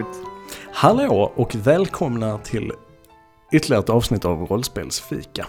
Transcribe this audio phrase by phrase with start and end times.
[0.00, 0.06] It.
[0.72, 2.72] Hallå och välkomna till
[3.52, 5.46] ytterligare ett avsnitt av Rollspelsfika.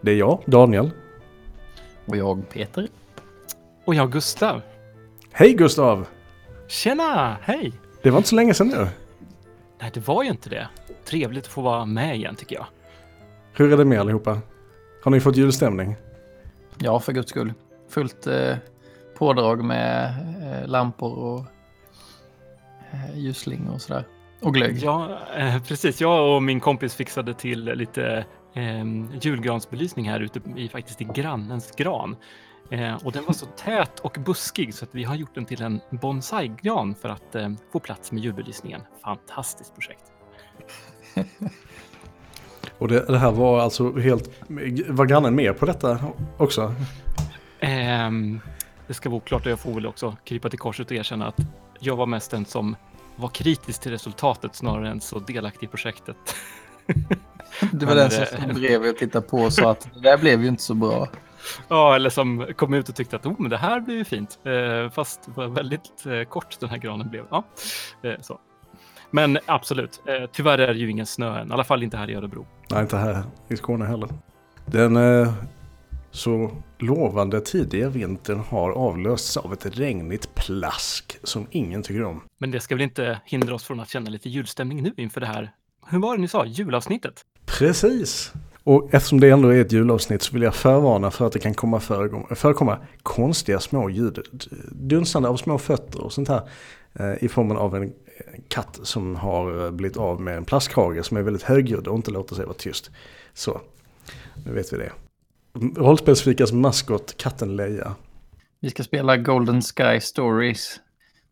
[0.00, 0.90] Det är jag, Daniel.
[2.06, 2.88] Och jag, Peter.
[3.84, 4.62] Och jag Gustav.
[5.32, 6.06] Hej Gustav!
[6.68, 7.72] Tjena, hej!
[8.02, 8.88] Det var inte så länge sedan nu.
[9.80, 10.68] Nej, det var ju inte det.
[11.04, 12.66] Trevligt att få vara med igen tycker jag.
[13.52, 14.40] Hur är det med allihopa?
[15.02, 15.96] Har ni fått julstämning?
[16.78, 17.52] Ja, för guds skull.
[17.88, 18.56] Fullt eh,
[19.18, 21.44] pådrag med eh, lampor och
[23.14, 24.04] ljusslingor och sådär.
[24.40, 24.78] Och glögg.
[24.82, 26.00] Ja, eh, precis.
[26.00, 28.84] Jag och min kompis fixade till lite eh,
[29.20, 32.16] julgransbelysning här ute i faktiskt i grannens gran.
[32.70, 35.62] Eh, och den var så tät och buskig så att vi har gjort den till
[35.62, 38.80] en bonsai-gran för att eh, få plats med julbelysningen.
[39.04, 40.04] Fantastiskt projekt.
[42.78, 44.30] Och det, det här var alltså helt...
[44.88, 45.98] Var grannen med på detta
[46.36, 46.74] också?
[47.60, 48.40] Ehm,
[48.86, 51.40] det ska vara oklart och jag får väl också krypa till korset och erkänna att
[51.80, 52.76] jag var mest den som
[53.16, 56.16] var kritisk till resultatet snarare än så delaktig i projektet.
[57.72, 60.18] Du var den det- som stod bredvid och tittade på och sa att det där
[60.18, 61.08] blev ju inte så bra.
[61.68, 64.38] Ja, eller som kom ut och tyckte att oh, men det här blir ju fint.
[64.44, 67.24] Eh, fast det var väldigt eh, kort den här granen blev.
[67.30, 67.44] Ja,
[68.02, 68.38] eh, så.
[69.10, 71.50] Men absolut, eh, tyvärr är det ju ingen snö än.
[71.50, 72.46] I alla fall inte här i Örebro.
[72.70, 74.08] Nej, inte här i Skåne heller.
[74.66, 75.32] Den eh,
[76.10, 82.22] så lovande tidiga vintern har avlösts av ett regnigt plask som ingen tycker om.
[82.38, 85.26] Men det ska väl inte hindra oss från att känna lite julstämning nu inför det
[85.26, 85.52] här.
[85.86, 86.44] Hur var det ni sa?
[86.44, 87.24] Julavsnittet?
[87.46, 88.32] Precis!
[88.64, 91.54] Och eftersom det ändå är ett julavsnitt så vill jag förvarna för att det kan
[91.54, 94.18] komma förekomma konstiga små ljud.
[94.72, 96.48] Dunsande av små fötter och sånt här.
[96.94, 97.92] eh, I formen av en
[98.48, 102.10] katt som har eh, blivit av med en plastkrage som är väldigt högljudd och inte
[102.10, 102.90] låter sig vara tyst.
[103.34, 103.60] Så,
[104.46, 104.92] nu vet vi det.
[105.76, 107.94] Rollspelsfikas maskot, katten Leia.
[108.66, 110.80] Vi ska spela Golden Sky Stories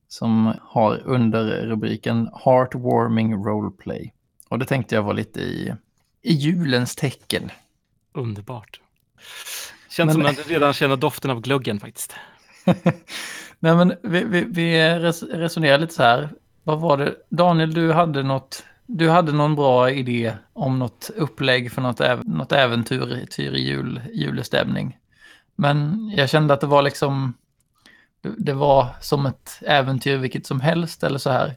[0.08, 4.12] som har under rubriken Heartwarming Roleplay.
[4.48, 5.74] Och det tänkte jag var lite i,
[6.22, 7.50] i julens tecken.
[8.12, 8.80] Underbart.
[9.90, 12.14] Känns Men- som att jag redan känner doften av glöggen faktiskt.
[13.58, 16.28] Nej, men vi, vi, vi res, resonerar lite så här.
[16.64, 17.14] Vad var det?
[17.28, 18.64] Daniel, du hade något...
[18.86, 23.66] Du hade någon bra idé om något upplägg för något, äv, något äventyr tyr i
[23.68, 24.98] jul, julestämning.
[25.56, 27.34] Men jag kände att det var liksom...
[28.38, 31.54] det- var som ett äventyr vilket som helst eller så här.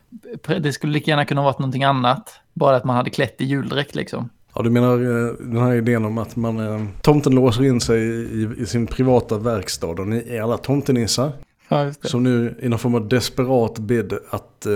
[0.59, 2.39] Det skulle lika gärna kunna varit någonting annat.
[2.53, 4.29] Bara att man hade klätt i juldräkt liksom.
[4.55, 8.01] Ja, du menar eh, den här idén om att man, eh, tomten låser in sig
[8.41, 11.31] i, i sin privata verkstad och ni är alla tomtenissar.
[11.69, 11.93] Ja.
[12.01, 14.73] Som nu i någon form av desperat bid att eh,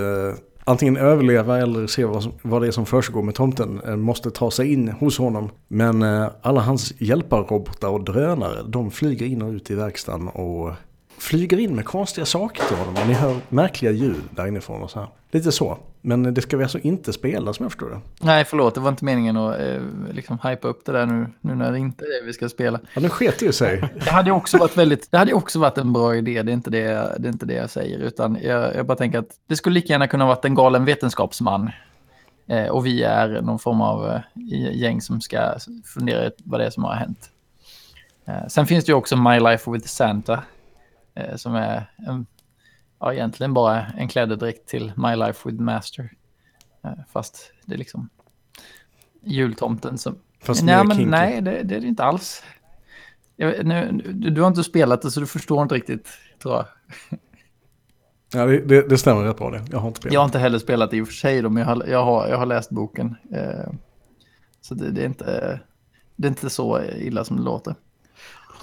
[0.64, 4.30] antingen överleva eller se vad, som, vad det är som försiggår med tomten eh, måste
[4.30, 5.50] ta sig in hos honom.
[5.68, 10.72] Men eh, alla hans hjälparrobotar och drönare de flyger in och ut i verkstaden och
[11.18, 12.94] flyger in med konstiga saker till honom.
[13.02, 15.08] Och ni hör märkliga ljud där inifrån och så här.
[15.30, 15.78] Lite så.
[16.04, 18.00] Men det ska vi alltså inte spela som jag förstår det.
[18.20, 18.74] Nej, förlåt.
[18.74, 19.80] Det var inte meningen att eh,
[20.12, 22.80] liksom hypa upp det där nu, nu när det inte är det vi ska spela.
[22.94, 23.90] Ja, nu sket det ju sig.
[24.04, 26.70] Det hade också varit väldigt, det hade också varit en bra idé, det är inte
[26.70, 26.84] det,
[27.18, 29.92] det, är inte det jag säger, utan jag, jag bara tänker att det skulle lika
[29.92, 31.70] gärna kunna varit en galen vetenskapsman.
[32.46, 34.20] Eh, och vi är någon form av eh,
[34.72, 35.54] gäng som ska
[35.84, 37.30] fundera ut vad det är som har hänt.
[38.26, 40.42] Eh, sen finns det ju också My Life with Santa,
[41.14, 42.26] eh, som är en,
[43.02, 46.12] ja, egentligen bara en klädedräkt till My Life with Master.
[46.84, 48.08] Eh, fast det är liksom
[49.22, 52.42] jultomten som, Fast nej, men nej, det, det är det inte alls.
[53.36, 56.08] Jag, nu, du, du har inte spelat det så du förstår inte riktigt,
[56.42, 56.66] tror jag.
[58.34, 59.64] Ja, det, det, det stämmer rätt bra det.
[59.70, 60.14] Jag har inte spelat.
[60.14, 62.04] Jag har inte heller spelat det i och för sig, då, men jag har, jag
[62.04, 63.16] har, jag har läst boken.
[63.32, 63.72] Eh,
[64.60, 65.60] så det, det, är inte,
[66.16, 67.74] det är inte så illa som det låter.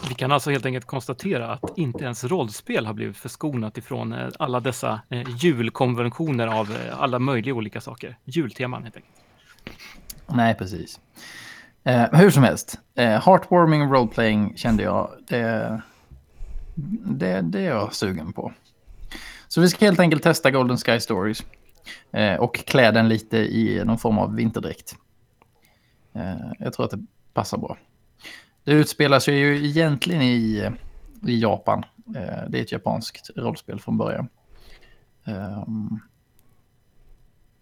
[0.07, 4.28] Vi kan alltså helt enkelt konstatera att inte ens rollspel har blivit förskonat ifrån eh,
[4.40, 8.18] alla dessa eh, julkonventioner av eh, alla möjliga olika saker.
[8.24, 9.16] Julteman helt enkelt.
[10.28, 11.00] Nej, precis.
[11.84, 15.81] Eh, hur som helst, eh, heartwarming roleplaying kände jag, det,
[17.06, 18.54] det, det är jag sugen på.
[19.48, 21.44] Så vi ska helt enkelt testa Golden Sky Stories
[22.12, 24.96] eh, och klä den lite i någon form av vinterdräkt.
[26.13, 27.78] Eh, jag tror att det passar bra.
[28.69, 30.69] Det utspelar sig ju egentligen i,
[31.27, 31.83] i Japan.
[32.16, 34.27] Eh, det är ett japanskt rollspel från början.
[35.25, 36.00] Ehm,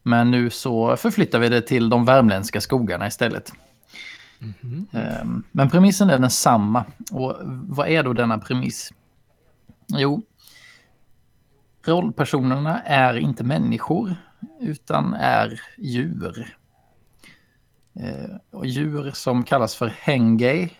[0.03, 3.51] men nu så förflyttar vi det till de värmländska skogarna istället.
[4.39, 4.87] Mhm.
[4.91, 6.85] Ehm, Men premissen är densamma.
[7.11, 8.93] Och vad är då denna premiss?
[9.87, 10.21] Jo,
[11.85, 14.15] rollpersonerna är inte människor
[14.61, 16.57] utan är djur.
[17.99, 20.73] Eh, Och djur som kallas för hengei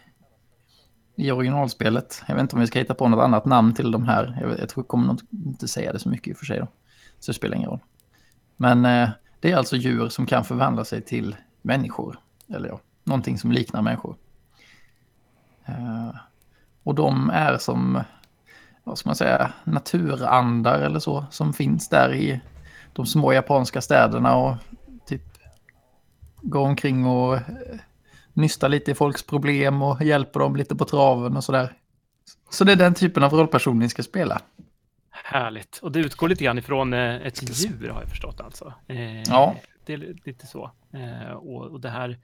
[1.18, 2.24] i originalspelet.
[2.28, 4.38] Jag vet inte om vi ska hitta på något annat namn till de här.
[4.42, 6.46] Jag, vet, jag tror jag kommer nog inte säga det så mycket i och för
[6.46, 6.60] sig.
[6.60, 6.68] Då.
[7.19, 7.80] Så det spelar ingen roll.
[8.58, 9.10] Men eh,
[9.40, 12.19] det är alltså djur som kan förvandla sig till människor.
[12.48, 14.16] Eller ja, någonting som liknar människor.
[15.66, 16.16] Eh,
[16.84, 18.04] och de är som,
[18.84, 21.25] vad ska man säga, naturandar eller så.
[21.31, 22.42] Som finns där i
[22.94, 24.56] de små japanska städerna och
[25.06, 25.24] typ
[26.42, 27.42] går omkring och eh,
[28.38, 31.74] nystar lite i folks problem och hjälper dem lite på traven och sådär.
[32.50, 34.42] Så det är den typen av rollperson ni ska spela.
[35.12, 35.78] Härligt.
[35.78, 38.74] Och det utgår lite grann ifrån eh, ett djur har jag förstått alltså.
[38.88, 39.56] Eh, Ja.
[39.86, 40.72] Det är lite så.
[40.94, 42.18] Eh, och, och det här,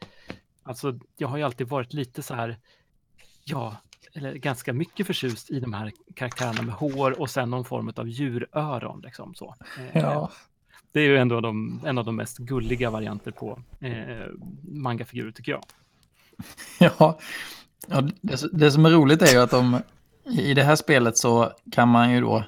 [0.63, 2.57] alltså jag har ju alltid varit lite så här,
[3.44, 3.77] ja,
[4.13, 8.07] eller ganska mycket förtjust i de här karaktärerna med hår och sen någon form av
[8.09, 9.56] djuröron liksom så.
[9.94, 10.01] Eh,
[10.92, 14.27] Det är ju ändå de, en av de mest gulliga varianter på eh,
[14.63, 15.63] mangafigurer tycker jag.
[16.80, 17.19] Ja,
[17.88, 19.80] ja det, det som är roligt är ju att de,
[20.25, 22.44] i det här spelet så kan man ju då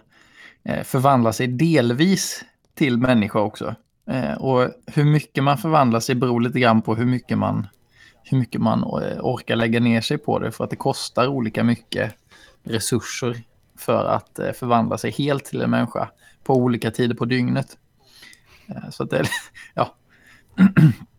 [0.64, 2.46] eh, förvandla sig delvis
[2.76, 3.76] till människa också.
[4.08, 7.68] Eh, och hur mycket man förvandlar sig beror lite grann på hur mycket man,
[8.24, 10.52] hur mycket man eh, orkar lägga ner sig på det.
[10.52, 12.14] För att det kostar olika mycket
[12.64, 13.44] resurser
[13.78, 16.10] för att förvandla sig helt till en människa
[16.44, 17.78] på olika tider på dygnet.
[18.92, 19.24] Så att det,
[19.74, 19.96] ja.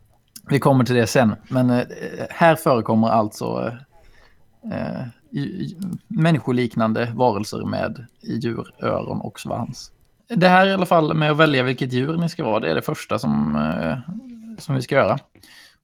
[0.49, 1.35] Vi kommer till det sen.
[1.47, 1.85] Men eh,
[2.29, 3.77] här förekommer alltså
[4.71, 5.77] eh, i, i,
[6.07, 9.91] människoliknande varelser med djuröron och svans.
[10.29, 12.75] Det här i alla fall med att välja vilket djur ni ska vara, det är
[12.75, 14.13] det första som, eh,
[14.57, 15.19] som vi ska göra.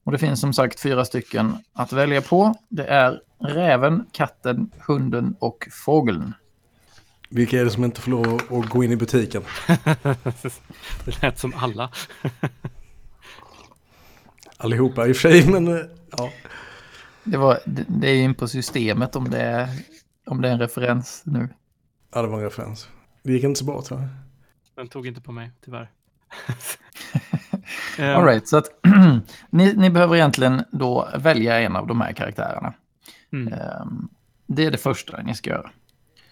[0.04, 2.56] Och det finns som sagt fyra stycken att välja på.
[2.70, 6.34] Det är räven, katten, hunden och fågeln.
[7.30, 9.42] Vilka är det som inte får lov att gå in i butiken?
[11.06, 11.90] det lät som alla.
[14.64, 16.32] Allihopa i och för sig, men eh, ja.
[17.24, 19.70] Det, var, det, är in på systemet om det, är,
[20.26, 21.50] om det är en referens nu.
[22.14, 22.90] Ja, det var en referens.
[23.24, 24.10] Det gick inte så bra tror jag.
[24.76, 25.92] Den tog inte på mig, tyvärr.
[28.18, 28.66] All right, så att
[29.50, 32.74] ni, ni behöver egentligen då välja en av de här karaktärerna.
[33.34, 33.54] Mm.
[33.54, 34.10] Um,
[34.48, 35.72] det är det första ni ska göra.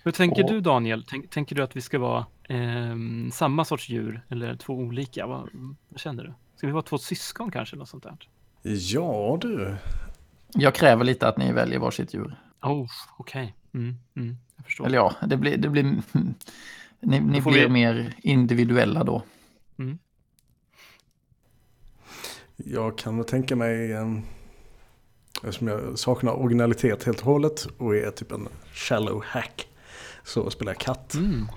[0.04, 1.06] Hur tänker Och- du Daniel?
[1.08, 5.28] Tänk, tänker du att vi ska vara ehm, samma sorts djur eller två olika?
[5.28, 5.50] Vad,
[5.90, 6.34] vad känner du?
[6.62, 7.74] Ska vi vara två syskon kanske?
[7.76, 8.18] Eller något sånt där?
[8.62, 9.76] Ja du.
[10.54, 12.36] Jag kräver lite att ni väljer varsitt djur.
[12.62, 12.88] Oh,
[13.18, 13.56] okej.
[13.74, 14.86] Mm, mm, jag förstår.
[14.86, 15.58] Eller ja, det blir...
[15.58, 15.84] Det blir
[17.00, 19.24] ni ni blir vi- mer individuella då.
[22.56, 24.24] Jag kan väl tänka mig en...
[25.44, 29.68] Eftersom jag saknar originalitet helt och hållet och är typ en shallow hack.
[30.24, 31.14] Så spelar jag katt.
[31.14, 31.48] Mm.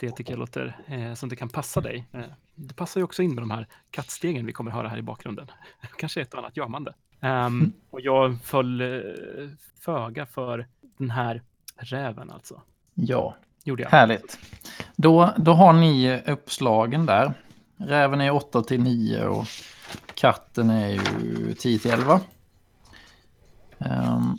[0.00, 2.06] Det tycker jag låter eh, som det kan passa dig.
[2.12, 2.20] Eh,
[2.62, 5.50] det passar ju också in med de här kattstegen vi kommer höra här i bakgrunden.
[5.98, 6.94] Kanske ett och annat jamande.
[7.20, 8.88] Ehm, och jag föll eh,
[9.80, 11.42] föga för den här
[11.76, 12.62] räven alltså.
[12.94, 13.90] Ja, Gjorde jag.
[13.90, 14.38] härligt.
[14.96, 17.34] Då, då har ni uppslagen där.
[17.76, 19.46] Räven är 8 till 9 och
[20.14, 22.20] katten är ju 10 till 11.
[23.78, 24.38] Ehm,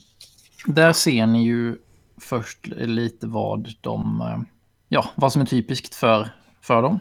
[0.66, 1.78] där ser ni ju
[2.18, 4.40] först lite vad de, eh,
[4.88, 6.30] ja, vad som är typiskt för,
[6.62, 7.00] för dem.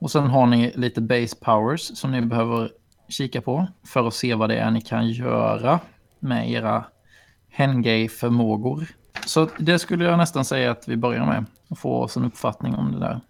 [0.00, 2.70] Och sen har ni lite base powers som ni behöver
[3.08, 5.80] kika på för att se vad det är ni kan göra
[6.20, 6.84] med era
[7.50, 8.86] Hengay-förmågor.
[9.26, 11.44] Så det skulle jag nästan säga att vi börjar med.
[11.68, 13.20] Och få oss en uppfattning om det där.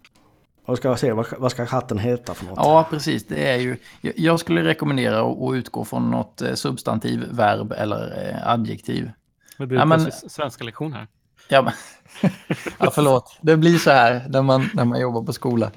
[0.65, 1.11] Vad ska jag se?
[1.11, 2.57] Vad, vad ska katten heta för något?
[2.57, 3.27] Ja, precis.
[3.27, 8.47] Det är ju, jag- skulle rekommendera att utgå från något eh, substantiv, verb eller eh,
[8.51, 9.11] adjektiv.
[9.57, 11.07] Det blir ja, men- svenska lektion här.
[11.49, 11.73] Ja, men,
[12.79, 13.37] ja, förlåt.
[13.41, 15.71] Det blir så här när man, när man jobbar på skola.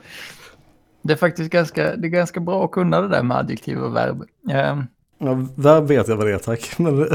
[1.05, 3.97] Det är faktiskt ganska, det är ganska bra att kunna det där med adjektiv och
[3.97, 4.25] verb.
[4.51, 4.87] Ehm,
[5.19, 6.79] Ja, verb vet jag vad det är tack.
[6.79, 7.07] Men,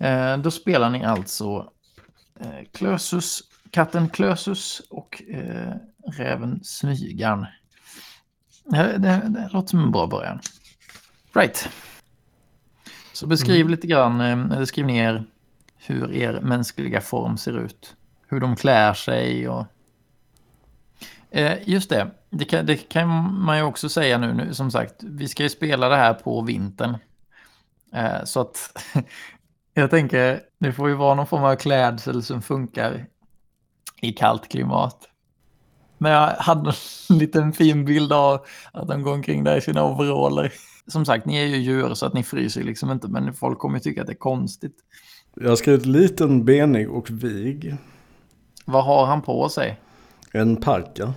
[0.00, 1.72] Eh, då spelar ni alltså
[2.40, 5.74] eh, Klösus, katten Klösus och eh,
[6.16, 7.46] räven Smygarn.
[8.64, 10.40] Det, det, det låter som en bra början.
[11.34, 11.68] Right.
[13.12, 15.24] Så beskriv lite grann, eller skriv ner
[15.76, 17.96] hur er mänskliga form ser ut.
[18.28, 19.66] Hur de klär sig och...
[21.30, 23.08] Eh, just det, det kan, det kan
[23.44, 26.42] man ju också säga nu, nu, som sagt, vi ska ju spela det här på
[26.42, 26.96] vintern.
[27.92, 28.82] Eh, så att
[29.74, 33.06] jag tänker, det får ju vara någon form av klädsel som funkar
[34.00, 35.06] i kallt klimat.
[35.98, 36.72] Men jag hade
[37.10, 40.52] en liten fin bild av att de går omkring där i sina overaller.
[40.86, 43.78] Som sagt, ni är ju djur så att ni fryser liksom inte, men folk kommer
[43.78, 44.76] ju tycka att det är konstigt.
[45.34, 47.76] jag har skrivit liten, benig och vig.
[48.64, 49.80] Vad har han på sig?
[50.32, 51.12] En parka.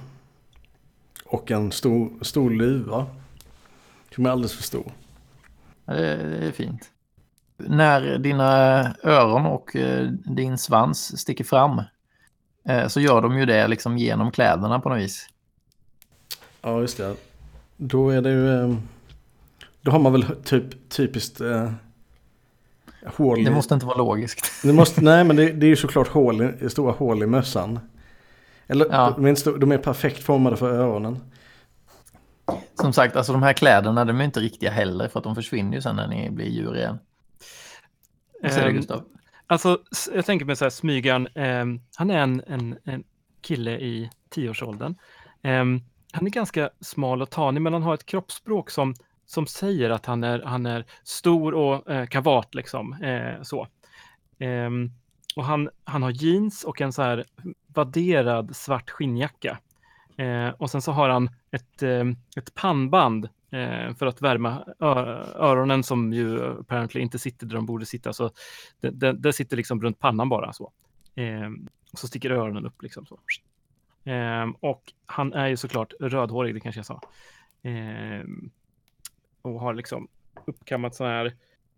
[1.26, 3.06] Och en stor, stor luva.
[4.16, 4.92] Som är alldeles för stor.
[5.86, 6.90] Ja, Det, det är fint.
[7.58, 8.46] När dina
[9.04, 11.82] öron och eh, din svans sticker fram,
[12.70, 15.30] eh, så gör de ju det liksom genom kläderna på något vis.
[16.62, 17.16] Ja, just det.
[17.78, 18.62] Då är det ju...
[18.64, 18.76] eh,
[19.82, 21.72] Då har man väl typ typiskt eh,
[23.06, 23.44] hål i...
[23.44, 24.52] Det måste inte vara logiskt.
[24.64, 27.80] Det måste, nej, men det, det är ju såklart hål, i- stora hål i mössan.
[28.68, 29.14] Eller Ja.
[29.16, 31.20] de, är inte de är perfekt formade för öronen.
[32.82, 35.76] Som sagt, alltså de här kläderna, de är inte riktiga heller för att de försvinner
[35.76, 36.98] ju sen när ni blir djur igen.
[38.42, 39.04] Vad säger du Ehm, Gustav?
[39.48, 39.80] Alltså,
[40.14, 43.04] jag tänker mig så här, smygan, ehm, han är en, en, en
[43.42, 44.96] kille i tioårsåldern.
[45.42, 49.90] Ehm, han är ganska smal och tanig, men han har ett kroppsspråk som, som säger
[49.90, 52.94] att han är, han är stor och eh, kavat, liksom.
[52.94, 53.68] Eh, så.
[54.40, 54.92] Ehm,
[55.36, 57.26] och han, han har jeans och en så här
[57.76, 59.60] vadderad svart skinnjacka.
[60.18, 62.06] Eh, och sen så har han ett, eh,
[62.38, 64.64] ett pannband eh, för att värma
[65.36, 68.14] öronen som ju apparently inte sitter där de borde sitta.
[68.14, 68.32] Så
[68.82, 70.72] det, det, det sitter liksom runt pannan bara så.
[71.16, 71.50] Eh,
[71.94, 73.20] och så sticker öronen upp liksom så.
[74.12, 77.02] Eh, och han är ju såklart rödhårig, det kanske jag sa.
[77.70, 78.26] Eh,
[79.42, 80.08] och har liksom
[80.46, 81.34] uppkammat sån här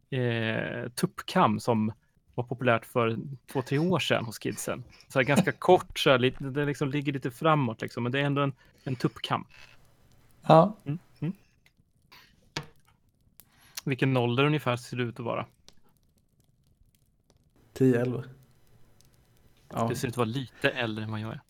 [0.09, 1.93] eh, tuppkam som
[2.35, 3.17] var populärt för
[3.51, 4.83] två, tre år sedan hos kidsen.
[5.07, 8.19] Så här ganska kort, så här, lite, det liksom ligger lite framåt liksom, men det
[8.19, 9.45] är ändå en, en tuppkam.
[10.47, 10.75] Ja,
[13.85, 15.45] Vilken ålder ungefär ser det ut att vara?
[17.77, 18.23] 10-11.
[19.73, 19.87] Ja.
[19.87, 21.41] Det ser ut att vara lite äldre än vad jag är.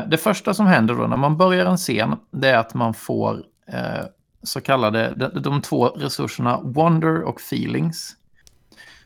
[0.00, 2.94] Eh, Det första som händer då när man börjar en scen, det är att man
[2.94, 4.04] får eh,
[4.42, 8.16] så kallade, de, de två resurserna wonder och feelings.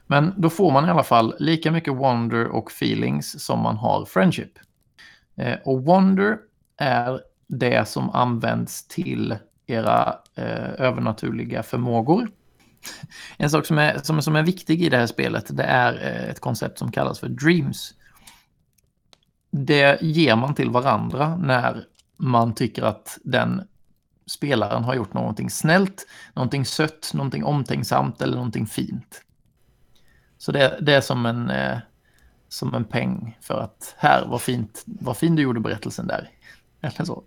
[0.06, 4.04] Men då får man i alla fall lika mycket wonder och feelings som man har
[4.04, 4.58] friendship.
[5.36, 6.38] Eh, och wonder
[6.78, 9.36] är det som används till
[9.66, 12.28] era eh, övernaturliga förmågor.
[13.36, 16.30] En sak som är, som, som är viktig i det här spelet, det är eh,
[16.30, 17.94] ett koncept som kallas för dreams
[19.64, 21.84] det ger man till varandra när
[22.16, 23.62] man tycker att den
[24.26, 29.22] spelaren har gjort någonting snällt, någonting sött, någonting omtänksamt eller någonting fint.
[30.38, 31.78] Så det, det är som en, eh,
[32.48, 36.30] som en peng för att här, vad fint, vad fin du gjorde berättelsen där.
[36.80, 37.24] Eller så.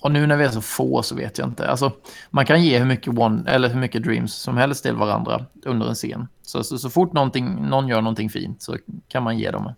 [0.00, 1.68] Och nu när vi är så få så vet jag inte.
[1.68, 1.92] Alltså,
[2.30, 5.88] man kan ge hur mycket, one, eller hur mycket dreams som helst till varandra under
[5.88, 6.28] en scen.
[6.42, 8.76] Så, så, så fort någon gör någonting fint så
[9.08, 9.72] kan man ge dem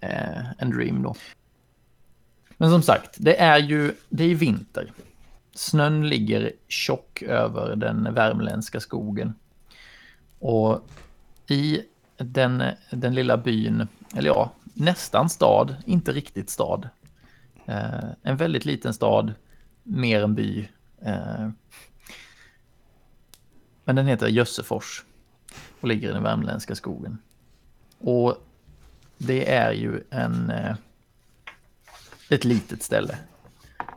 [0.00, 1.14] eh, en dream då.
[2.56, 4.92] Men som sagt, det är ju det är vinter.
[5.54, 9.34] Snön ligger tjock över den värmländska skogen.
[10.38, 10.80] Och
[11.46, 11.82] i
[12.16, 16.88] den, den lilla byn, eller ja, nästan stad, inte riktigt stad.
[17.66, 19.34] Eh, en väldigt liten stad,
[19.82, 20.68] mer en by.
[21.02, 21.48] Eh,
[23.84, 25.04] men den heter Jössefors
[25.80, 27.18] och ligger i den värmländska skogen.
[27.98, 28.36] Och
[29.18, 30.76] det är ju en, eh,
[32.30, 33.18] ett litet ställe.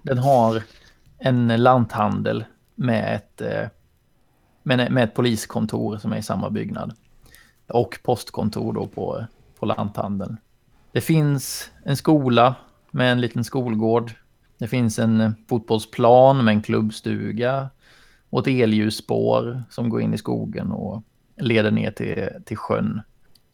[0.02, 0.64] Den har
[1.18, 2.46] en lanthandel
[2.76, 3.68] med ett, eh,
[4.64, 6.94] men med, med ett poliskontor som är i samma byggnad.
[7.68, 9.26] Och postkontor då på,
[9.60, 10.38] på lanthandeln.
[10.92, 12.56] Det finns en skola
[12.92, 14.12] med en liten skolgård.
[14.58, 17.70] Det finns en fotbollsplan med en klubbstuga.
[18.30, 21.04] Och ett elljusspår som går in i skogen och
[21.38, 23.02] leder ner till, till sjön.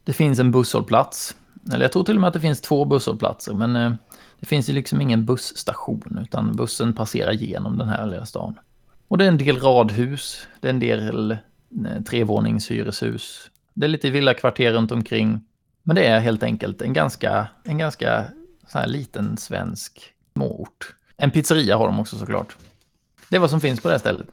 [0.03, 1.35] Det finns en busshållplats.
[1.73, 3.53] Eller jag tror till och med att det finns två busshållplatser.
[3.53, 3.93] Men eh,
[4.39, 6.19] det finns ju liksom ingen busstation.
[6.21, 8.59] Utan bussen passerar genom den här lilla stan.
[9.07, 10.47] Och det är en del radhus.
[10.59, 13.51] Det är en del eh, trevåningshyreshus.
[13.73, 15.41] Det är lite villakvarter runt omkring.
[15.83, 18.25] Men det är helt enkelt en ganska, en ganska
[18.67, 20.95] så här liten svensk småort.
[21.17, 22.55] En pizzeria har de också såklart.
[23.29, 24.27] Det är vad som finns på det här stället.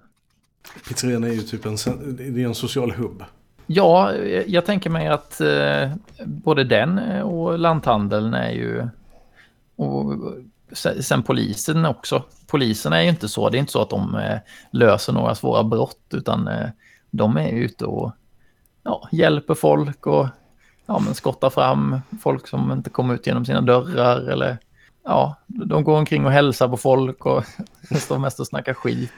[0.88, 1.76] Pizzerian är ju typ en,
[2.16, 3.25] det är en social hubb.
[3.66, 5.93] Ja, eh, jag tänker mig att eh,
[6.25, 8.88] både den och lanthandeln är ju...
[9.76, 10.14] Och
[11.00, 12.23] sen polisen också.
[12.47, 13.50] Polisen är ju inte så.
[13.50, 14.38] Det är inte så att de eh,
[14.71, 16.69] löser några svåra brott utan eh,
[17.11, 18.12] de är ute och
[18.83, 20.26] ja, hjälper folk och
[20.87, 24.59] ja, men skottar fram folk som inte kommer ut genom sina dörrar eller
[25.04, 27.45] ja, de går omkring och hälsar på folk och
[27.99, 29.12] står mest och snackar skit.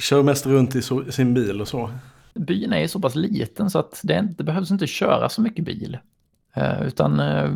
[0.00, 1.90] Kör mest runt i so- sin bil och så.
[2.34, 5.40] byn är ju så pass liten så att det, inte- det behövs inte köra så
[5.40, 5.98] mycket bil.
[6.54, 7.50] Eh, utan eh,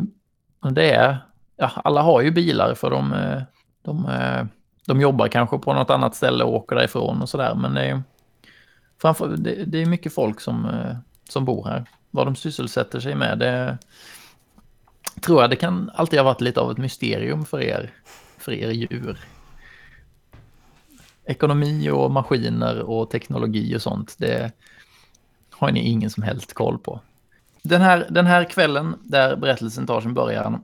[0.71, 1.17] det är,
[1.59, 3.41] ja, alla har ju bilar för de, eh,
[3.81, 4.45] de, eh,
[4.85, 7.55] de jobbar kanske på något annat ställe och åker därifrån och sådär.
[7.55, 8.03] Men det är,
[9.01, 10.95] framför, det, det är mycket folk som, eh,
[11.29, 11.85] som bor här.
[12.11, 13.77] Vad de sysselsätter sig med, det
[15.21, 17.91] tror jag det kan alltid ha varit lite av ett mysterium för er,
[18.37, 19.19] för er djur
[21.29, 24.51] ekonomi och maskiner och teknologi och sånt, det
[25.51, 27.01] har ni ingen som helst koll på.
[27.61, 30.63] Den här, den här kvällen där berättelsen tar sin början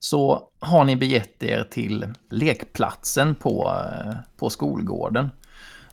[0.00, 5.30] så har ni begett er till lekplatsen på, eh, på skolgården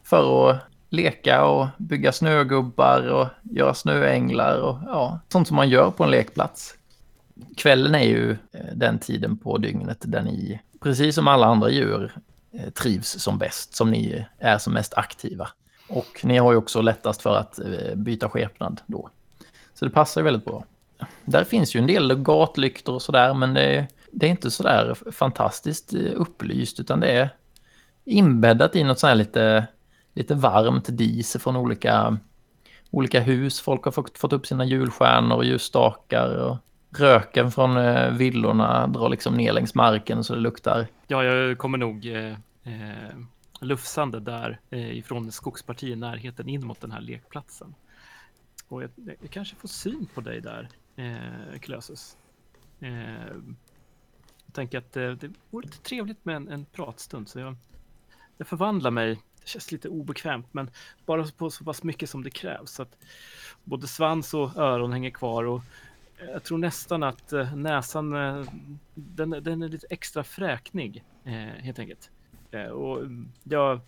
[0.04, 0.60] för att
[0.90, 6.12] leka och bygga snögubbar och göra snöänglar och ja, sånt som man gör på en
[6.12, 6.74] lekplats.
[7.58, 12.12] Kvällen är ju eh, den tiden på dygnet där ni, precis som alla andra djur,
[12.52, 15.50] eh, trivs som bäst, som ni är som mest aktiva.
[15.90, 17.60] Och ni har ju också lättast för att
[17.96, 19.10] byta skepnad då.
[19.74, 20.64] Så det passar ju väldigt bra.
[21.26, 23.88] Där finns ju en del gatlyktor och sådär, men det,
[24.20, 27.30] det är inte sådär fantastiskt eh, upplyst, utan det är
[28.06, 29.68] inbäddat i något sånt här lite,
[30.14, 32.18] lite varmt dis från olika,
[32.92, 33.62] olika hus.
[33.62, 36.58] Folk har fått, fått upp sina julstjärnor och ljusstakar och
[37.00, 40.88] röken från eh, villorna drar liksom ner längs marken så det luktar.
[41.08, 42.32] Ja, jag kommer nog eh,
[42.64, 43.18] eh
[43.60, 47.76] lufsande där eh, ifrån skogspartiet i närheten in mot den här lekplatsen.
[48.68, 52.18] Och jag, jag kanske får syn på dig där, eh, Klösus.
[52.80, 53.36] Eh,
[54.58, 57.56] tänker att eh, det vore lite trevligt med en, en pratstund, så jag,
[58.38, 59.16] jag förvandlar mig.
[59.16, 60.70] Det känns lite obekvämt, men
[61.06, 62.72] bara på så pass mycket som det krävs.
[62.72, 62.98] Så att
[63.64, 65.62] både svans och öron hänger kvar och
[66.18, 68.12] eh, jag tror nästan att eh, näsan,
[68.94, 71.04] den, den är lite extra fräknig
[71.60, 72.12] helt enkelt.
[72.74, 73.00] Och
[73.44, 73.80] jag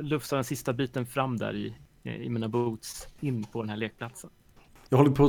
[0.00, 4.30] lufsar den sista biten fram där i, i mina boots in på den här lekplatsen.
[4.92, 5.24] Jag håller på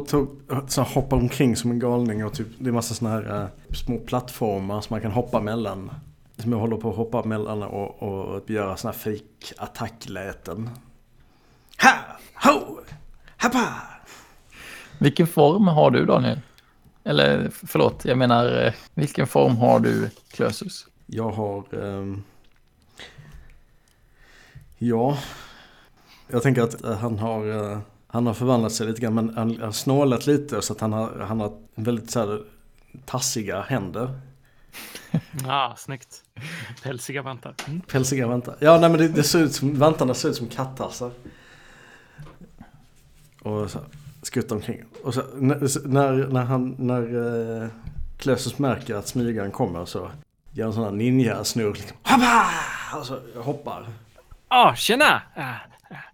[0.49, 3.75] att så hoppa omkring som en galning och typ, det är massa sådana här äh,
[3.75, 5.91] små plattformar som man kan hoppa mellan.
[6.37, 10.69] Som jag håller på att hoppa mellan och, och göra sådana här fake attackläten.
[11.81, 11.91] Ha!
[12.51, 12.79] Ho!
[13.37, 13.67] Happa!
[14.99, 16.39] Vilken form har du Daniel?
[17.03, 20.87] Eller förlåt, jag menar eh, vilken form har du Klösus?
[21.05, 21.63] Jag har...
[21.75, 22.23] Um,
[24.77, 25.17] ja,
[26.27, 27.81] jag tänker att uh, han har...
[28.11, 31.19] Han har förvandlat sig lite grann men han har snålat lite så att han har,
[31.27, 32.41] han har väldigt så här,
[33.05, 34.19] tassiga händer.
[35.43, 36.23] Ja, ah, snyggt.
[36.83, 37.55] Pälsiga vantar.
[37.67, 37.81] Mm.
[37.81, 38.55] Pälsiga vantar.
[38.59, 41.11] Ja, nej men det, det, ser ut som, vantarna ser ut som kattassar.
[43.41, 43.79] Och så
[44.21, 44.83] skuttar omkring.
[45.03, 47.67] Och så, när, när han, när uh,
[48.17, 50.11] Klösus märker att smygaren kommer så
[50.51, 51.73] gör en sån här ninja-snurr.
[51.73, 51.97] Liksom,
[52.99, 53.87] och så hoppar.
[54.49, 55.21] Ja, ah, tjena!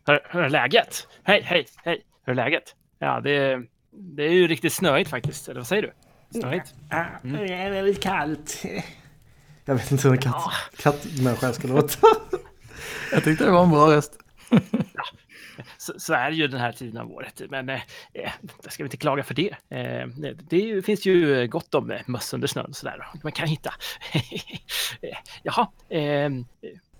[0.05, 1.07] Hur, hur är läget?
[1.23, 2.01] Hej, hej, hej.
[2.25, 2.75] Hur är läget?
[2.99, 3.61] Ja, det,
[3.91, 5.47] det är ju riktigt snöigt faktiskt.
[5.49, 5.93] Eller vad säger du?
[6.39, 6.73] Snöigt?
[7.23, 7.47] Mm.
[7.47, 8.63] Det är väldigt kallt.
[9.65, 12.07] Jag vet inte hur en katt, kattmänniska ska låta.
[13.11, 14.19] Jag tyckte det var en bra röst.
[14.49, 15.03] ja,
[15.77, 17.41] så, så, är det ju den här tiden av året.
[17.49, 17.81] Men eh,
[18.13, 18.31] eh
[18.63, 19.55] det ska vi inte klaga för det.
[19.69, 20.07] Eh,
[20.49, 23.07] det finns ju gott om eh, möss under snön sådär.
[23.23, 23.73] Man kan hitta.
[25.43, 26.29] Jaha, eh,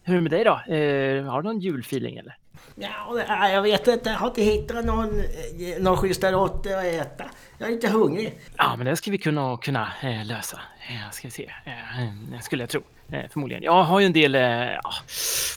[0.04, 0.74] hur är det med dig då?
[0.74, 2.38] Eh, har du någon julfeeling eller?
[2.76, 4.10] Ja, jag vet inte.
[4.10, 7.26] Jag har inte hittat någon, eh, någon schyssta råttor att äta.
[7.58, 8.40] Jag är inte hungrig.
[8.58, 10.60] Ja, men det ska vi kunna, kunna eh, lösa.
[10.90, 11.54] Eh, ska vi se.
[11.66, 12.82] Eh, skulle jag tro.
[13.12, 13.64] Eh, förmodligen.
[13.64, 14.34] Jag har ju en del,
[14.84, 14.94] ja,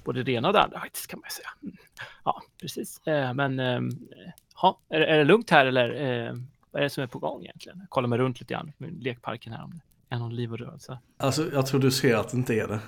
[0.04, 1.48] både det ena och det andra faktiskt kan man säga.
[1.62, 1.76] Mm.
[2.24, 3.00] Ja, precis.
[3.34, 3.58] Men
[4.62, 5.88] ja, är, är det lugnt här eller
[6.70, 7.78] vad är det som är på gång egentligen?
[7.78, 10.58] Jag kollar mig runt lite grann med lekparken här om det är någon liv och
[10.58, 10.98] rörelse.
[11.16, 12.80] Alltså, jag tror du ser att det inte är det.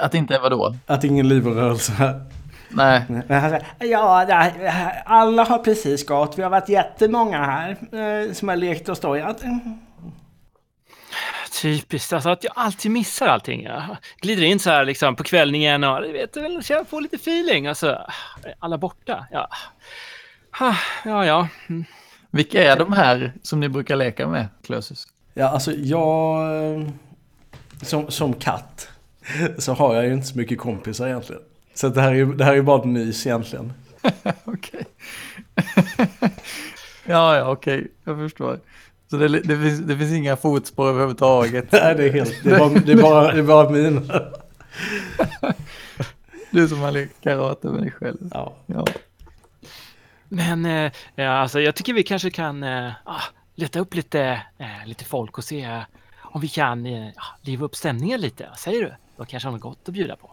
[0.00, 0.76] Att det inte är vadå?
[0.86, 2.26] Att ingen liv och rörelse här.
[2.68, 3.02] Nej.
[3.78, 4.26] Ja,
[5.04, 6.38] alla har precis gått.
[6.38, 9.42] Vi har varit jättemånga här eh, som har lekt och stojat.
[11.62, 13.62] Typiskt, alltså att jag alltid missar allting.
[13.62, 17.66] Jag glider in så här liksom på kvällningen och vet väl, jag får lite feeling.
[17.66, 17.98] Alltså,
[18.58, 19.26] alla borta.
[19.30, 19.48] Ja,
[21.04, 21.26] ja.
[21.26, 21.48] ja.
[21.68, 21.84] Mm.
[22.30, 25.06] Vilka är de här som ni brukar leka med, Klösus?
[25.34, 26.46] Ja, alltså jag...
[27.82, 28.88] Som, som katt
[29.58, 31.42] så har jag ju inte så mycket kompisar egentligen.
[31.76, 33.72] Så det här är ju det här är bara ett nys egentligen.
[34.44, 34.86] okej.
[37.04, 37.78] ja, ja, okej.
[37.78, 37.88] Okay.
[38.04, 38.60] Jag förstår.
[39.10, 41.66] Så det, det, finns, det finns inga fotspår överhuvudtaget?
[41.72, 42.44] Nej, det är helt...
[42.44, 44.02] Det är bara, det är bara, det är bara mina.
[46.50, 48.30] du som har lekt karate med dig själv.
[48.32, 48.54] Ja.
[48.66, 48.84] ja.
[50.28, 53.22] Men eh, ja, alltså, jag tycker vi kanske kan eh, ah,
[53.54, 55.82] leta upp lite, eh, lite folk och se eh,
[56.22, 57.08] om vi kan eh,
[57.42, 58.46] liva upp stämningen lite.
[58.48, 58.94] Vad säger du?
[59.16, 60.30] Då kanske har något gott att bjuda på.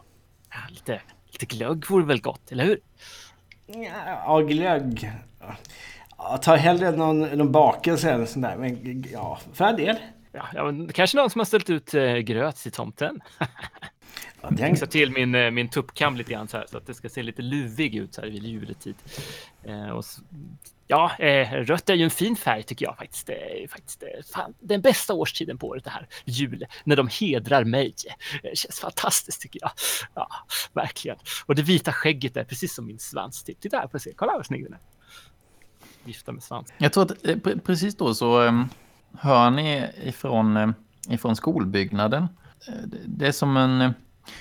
[0.50, 1.00] Ja, lite,
[1.34, 2.80] lite glögg vore väl gott, eller hur?
[3.66, 5.10] Ja, glögg.
[6.18, 8.56] Jag tar hellre någon, någon bakelse eller sånt där.
[8.56, 9.96] Men ja, för en del.
[10.32, 13.20] Ja, ja, kanske någon som har ställt ut eh, gröt till tomten.
[14.44, 14.70] Ja, den...
[14.70, 17.22] Fixa till min, eh, min tuppkam lite grann så här så att det ska se
[17.22, 18.94] lite luvig ut så här vid juletid.
[19.62, 20.04] Eh, och
[20.86, 23.26] ja, eh, rött är ju en fin färg tycker jag faktiskt.
[23.26, 27.08] Det är faktiskt eh, fan, den bästa årstiden på året det här, jul, när de
[27.20, 27.94] hedrar mig.
[28.42, 29.70] Det känns fantastiskt tycker jag.
[30.14, 30.28] Ja,
[30.72, 31.16] verkligen.
[31.46, 33.42] Och det vita skägget är precis som min svans.
[33.44, 34.12] Titta här, får se.
[34.16, 34.80] Kolla vad snygg den är.
[36.04, 36.72] vifta med svans.
[36.78, 38.68] Jag tror att eh, pre- precis då så um,
[39.18, 40.74] hör ni ifrån, um,
[41.08, 42.22] ifrån skolbyggnaden.
[42.68, 42.74] Eh,
[43.06, 43.90] det- är som en, eh,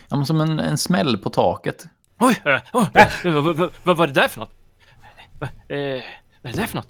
[0.09, 1.85] ja, som en, en smäll på taket.
[2.19, 2.41] Oj!
[2.45, 4.51] Äh, oh, äh, vad, var det där för något?
[5.67, 6.03] Eh,
[6.43, 6.87] vad är det där för något?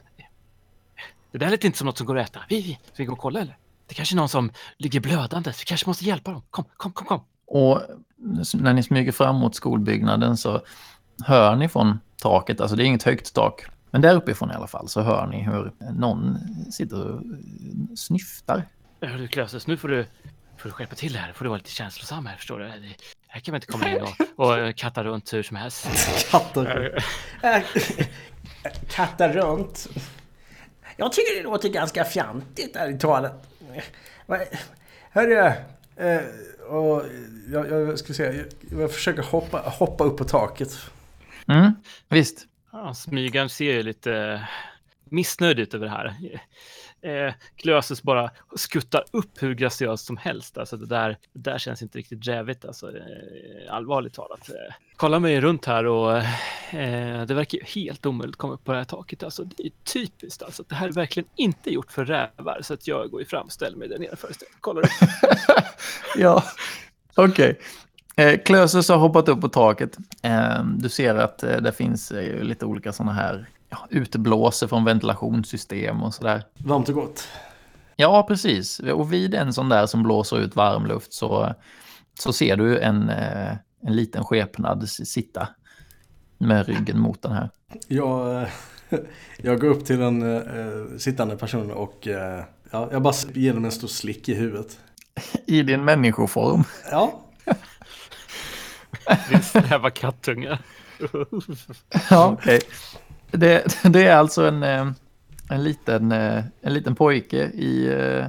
[1.32, 2.40] Det där lät inte som något som går att äta.
[2.50, 3.58] Vi, vi, ska vi gå och kolla eller?
[3.88, 5.50] Det kanske är någon som ligger blödande.
[5.60, 6.42] Vi kanske måste hjälpa dem.
[6.50, 7.24] Kom, kom, kom, kom.
[7.48, 7.82] Och
[8.54, 10.62] när ni smyger fram mot skolbyggnaden så
[11.26, 14.68] hör ni från taket, alltså det är inget högt tak, men där uppifrån i alla
[14.68, 16.38] fall så hör ni hur någon
[16.72, 17.22] sitter och
[17.98, 18.68] snyftar.
[19.02, 20.06] Hörru Klöses, nu får du,
[20.58, 21.34] får du skärpa till det här.
[21.34, 22.66] får du vara lite känslosam här, förstår du.
[22.66, 22.96] Det-
[23.28, 24.02] Här kan man inte komma in
[24.36, 25.88] och, och katta runt hur som helst.
[26.32, 27.04] Katter.
[27.44, 27.62] Äh,
[28.90, 29.88] Katta runt.
[30.98, 33.48] Jag tycker det låter ganska fjantigt ärligt talat.
[34.26, 34.42] Vad-
[35.12, 35.38] Hörru,
[35.96, 36.22] eh,
[36.70, 37.04] och
[37.52, 40.70] jag, jag ska säga, jag, jag försöker hoppa, hoppa upp på taket.
[41.48, 41.72] Mm,
[42.10, 42.46] visst.
[42.72, 44.44] Ja, smygaren ser ju lite
[45.04, 46.16] missnöjd ut över det här.
[47.04, 50.58] Eh, Klöses bara skuttar upp hur graciöst som helst.
[50.58, 54.50] Alltså det där, det där känns inte riktigt jävigt, alltså, eh, allvarligt talat.
[54.50, 58.64] Eh, kolla mig runt här och eh, det verkar ju helt omöjligt att komma upp
[58.64, 59.24] på det här taket.
[59.24, 60.44] Alltså, det är typiskt.
[60.44, 63.46] Alltså, det här är verkligen inte gjort för rävar, så att jag går ju fram
[63.46, 64.44] och ställer mig där nere först.
[64.60, 64.82] Kolla
[66.18, 66.44] ja,
[67.16, 67.60] okej.
[68.16, 69.98] Eh, Klösus har hoppat upp på taket.
[70.22, 74.86] Eh, du ser att eh, det finns eh, lite olika sådana här ja, utblåser från
[74.86, 76.44] ventilationssystem och sådär.
[76.58, 77.28] Varmt och gott.
[77.96, 78.80] Ja, precis.
[78.80, 81.54] Och vid en sån där som blåser ut varmluft så,
[82.20, 85.48] så ser du en, eh, en liten skepnad sitta
[86.38, 87.50] med ryggen mot den här.
[87.88, 88.48] Jag, eh,
[89.38, 92.08] jag går upp till den eh, sittande personen och
[92.72, 94.80] ja, jag bara ger dem en stor slick i huvudet.
[95.46, 96.64] I din människoform.
[96.92, 97.20] Ja,
[99.30, 100.60] Din snäva kattunge.
[102.10, 102.62] Ja, okej.
[103.34, 104.88] Det, det är alltså en, eh,
[105.50, 108.26] en, liten, eh, en liten pojke i eh,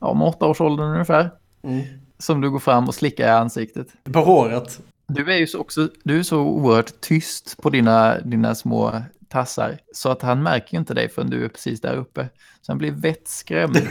[0.00, 1.30] ja, om åtta års ålder ungefär.
[1.62, 1.84] mm.
[2.18, 3.86] Som du går fram och slickar i ansiktet.
[4.12, 4.80] på håret.
[5.08, 9.78] Du är ju så, också, du är så oerhört tyst på dina, dina små tassar.
[9.94, 12.28] Så att han märker ju inte dig förrän du är precis där uppe.
[12.62, 13.76] Så han blir vettskrämd.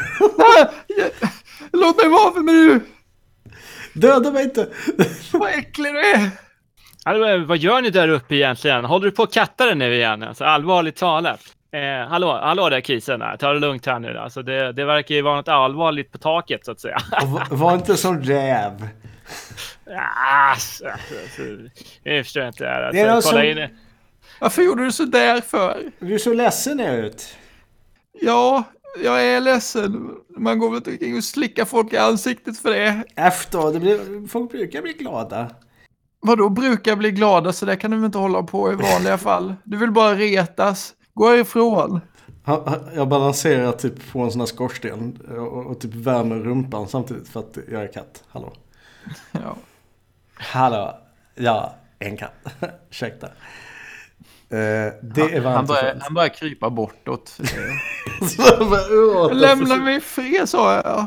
[1.72, 2.82] Låt mig vara för mig nu!
[3.94, 4.70] Döda mig inte!
[5.34, 6.47] Vad äcklig du är!
[7.08, 8.86] Hallå, vad gör ni där uppe egentligen?
[8.86, 10.24] Håller du på att katta den nu igen?
[10.24, 11.40] Alltså, allvarligt talat.
[11.72, 13.24] Eh, hallå, hallå där kisen.
[13.40, 14.18] Ta det lugnt här nu.
[14.18, 16.98] Alltså, det, det verkar ju vara något allvarligt på taket så att säga.
[17.50, 18.88] Och Var inte som räv.
[19.90, 21.42] Ah, alltså, alltså,
[22.04, 22.92] jag förstår inte det här.
[22.92, 23.70] Det är Alltså, någon kolla som- in.
[24.40, 25.78] Varför gjorde du så där för?
[26.00, 27.36] Du är så ledsen ut.
[28.22, 28.64] Ja,
[29.04, 30.10] jag är ledsen.
[30.38, 33.04] Man går väl inte omkring och slickar folk i ansiktet för det.
[33.16, 35.48] Efter, det blir, folk brukar bli glada.
[36.20, 39.56] Vadå brukar bli glada så där kan du väl inte hålla på i vanliga fall.
[39.64, 40.94] Du vill bara retas.
[41.14, 41.44] Gå.
[42.44, 46.88] Han- han- Jag balanserar typ på en sån här skorsten och, och typ värmer rumpan
[46.88, 48.24] samtidigt för att jag är katt.
[48.30, 48.54] Hallå?
[49.32, 49.56] Ja.
[50.36, 50.98] Hallå?
[51.36, 52.34] Ja, en katt.
[52.90, 53.28] Ursäkta.
[53.28, 53.30] Eh,
[54.50, 57.38] det är Han, varmt och börjar, han börjar krypa bortåt.
[59.32, 61.06] Lämna mig i fred sa jag.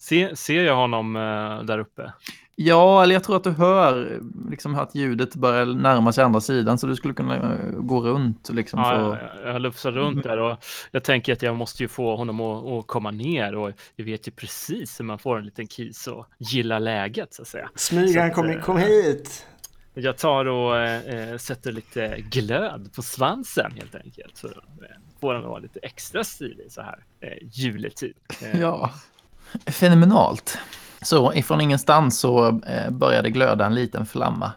[0.00, 2.12] Se, ser jag honom eh, där uppe?
[2.60, 6.78] Ja, eller jag tror att du hör liksom att ljudet börjar närma sig andra sidan
[6.78, 8.80] så du skulle kunna eh, gå runt liksom.
[8.80, 9.40] Ja, för...
[9.44, 12.66] jag, jag lufsar runt där och jag tänker att jag måste ju få honom att,
[12.66, 16.26] att komma ner och jag vet ju precis hur man får en liten kis och
[16.38, 17.70] gilla läget så att säga.
[17.74, 19.46] Smygaren, Så kom, eh, kom hit.
[19.94, 24.36] Jag tar och eh, sätter lite glöd på svansen helt enkelt.
[24.36, 24.52] Så eh,
[25.20, 28.14] får den att vara lite extra stilig så här eh, juletid.
[28.54, 28.90] Ja,
[29.66, 30.58] fenomenalt.
[31.02, 34.52] Så ifrån ingenstans så eh, började glöda en liten flamma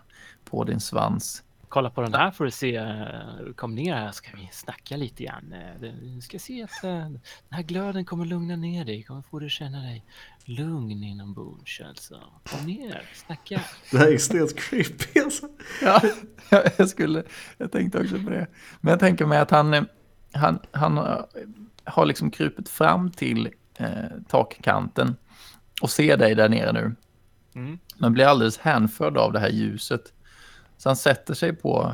[0.49, 1.43] på din svans.
[1.69, 2.75] Kolla på den här får du se.
[2.75, 5.54] eh, Kom ner här ska vi snacka lite grann.
[5.54, 9.04] Eh, Du ska se att eh, den här glöden kommer lugna ner dig.
[9.04, 10.04] Kommer få dig att känna dig
[10.45, 12.19] lugn inombords alltså.
[12.49, 13.62] Kom ner, snacka.
[13.91, 15.47] Det här är extremt creepy alltså.
[15.82, 16.01] Ja,
[16.77, 17.23] jag, skulle,
[17.58, 18.47] jag tänkte också på det.
[18.82, 19.86] Men jag tänker mig att han,
[20.34, 21.25] han, han har-
[21.84, 23.49] har liksom krupit fram till
[23.82, 25.15] eh, takkanten
[25.82, 26.96] och ser dig där nere nu.
[27.56, 27.80] Mm.
[27.98, 30.13] Men blir alldeles hänförd av det här ljuset.
[30.78, 31.94] Så han sätter sig på,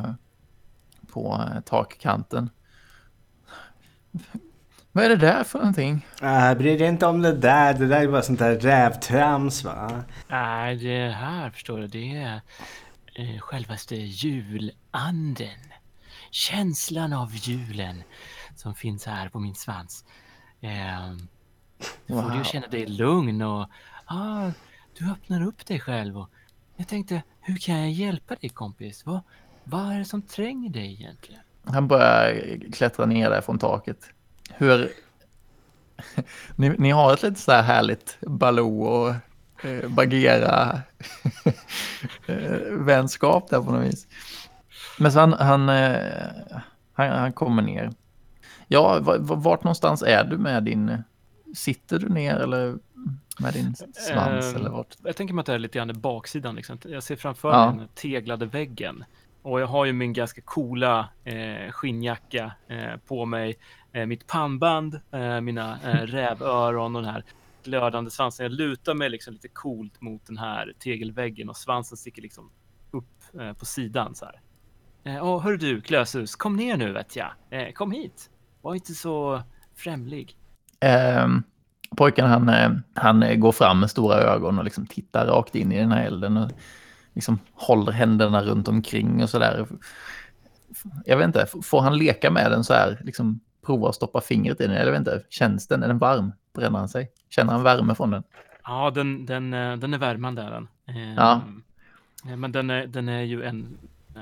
[1.13, 2.49] på eh, takkanten.
[4.91, 6.05] Vad är det där för någonting?
[6.21, 7.73] Äh, bry dig inte om det där.
[7.73, 10.03] Det där är bara sånt där rävtrams va.
[10.27, 12.41] Nej, det här förstår du, det är
[13.15, 15.59] eh, självaste julanden.
[16.31, 18.03] Känslan av julen
[18.55, 20.05] som finns här på min svans.
[20.61, 21.13] Eh,
[22.07, 22.43] du får du Wow.
[22.43, 23.69] känna dig lugn och
[24.05, 24.51] ah,
[24.99, 26.17] du öppnar upp dig själv.
[26.17, 26.29] Och
[26.75, 29.05] jag tänkte, hur kan jag hjälpa dig kompis?
[29.05, 29.19] Vad,
[29.63, 31.41] vad är det som tränger dig egentligen?
[31.69, 34.09] han börjar klättra ner där från taket.
[34.53, 34.91] Hur...
[36.55, 39.13] ni, ni har ett lite så här härligt Baloo och
[39.65, 40.81] eh, Bagheera
[42.27, 44.07] eh, vänskap där på något vis.
[44.99, 45.97] Men så han, han, eh,
[46.93, 47.91] han, han kommer ner.
[48.67, 51.03] Ja, va- va- vart någonstans är du med din...
[51.55, 52.77] Sitter du ner eller
[53.39, 54.95] med din svans Ehm, eller vart?
[55.03, 56.55] Jag tänker mig att det är lite grann i baksidan.
[56.55, 56.77] Liksom.
[56.85, 57.69] Jag ser framför Ja.
[57.71, 59.03] mig den teglade väggen.
[59.41, 63.55] Och jag har ju min ganska coola eh, skinnjacka eh, på mig.
[63.91, 67.23] Eh, mitt pannband, eh, mina eh, rävöron och den här
[67.63, 68.43] glödande svansen.
[68.43, 72.51] Jag lutar mig liksom lite coolt mot den här tegelväggen och svansen sticker liksom
[72.91, 74.41] upp eh, på sidan så här.
[75.21, 77.31] Åh, hör du Klösus, kom ner nu vet jag.
[77.75, 78.29] Kom hit.
[78.61, 79.41] Var inte så
[79.75, 80.37] främlig.
[80.79, 81.43] Ehm,
[81.97, 85.71] pojken han, eh, han eh, går fram med stora ögon och liksom tittar rakt in
[85.71, 86.51] i den här elden och
[87.13, 89.67] liksom håller händerna runt omkring och sådär.
[91.05, 94.61] Jag vet inte, får han leka med den så här, liksom prova att stoppa fingret
[94.61, 94.75] i den?
[94.75, 95.83] Jag vet inte, känns den?
[95.83, 96.31] Är den varm?
[96.53, 97.11] Bränner han sig?
[97.29, 98.23] Känner han värme från den?
[98.63, 100.41] Ja, den, den, eh, den är värmande.
[100.41, 100.67] är Den.
[100.87, 101.41] Eh, Ja.
[102.29, 103.77] eh, Men den är, den är ju en,
[104.15, 104.21] eh,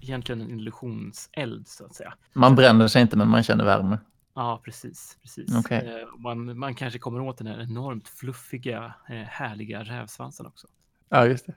[0.00, 2.14] egentligen en illusionseld så att säga.
[2.32, 3.98] Man bränner sig inte men man känner värme.
[4.36, 5.18] Ja, precis.
[5.22, 5.56] precis.
[5.56, 5.78] Okej.
[5.78, 10.66] Eh, Man, man kanske kommer åt den här enormt fluffiga, eh, härliga rävsvansen också.
[11.08, 11.54] Ja, just det.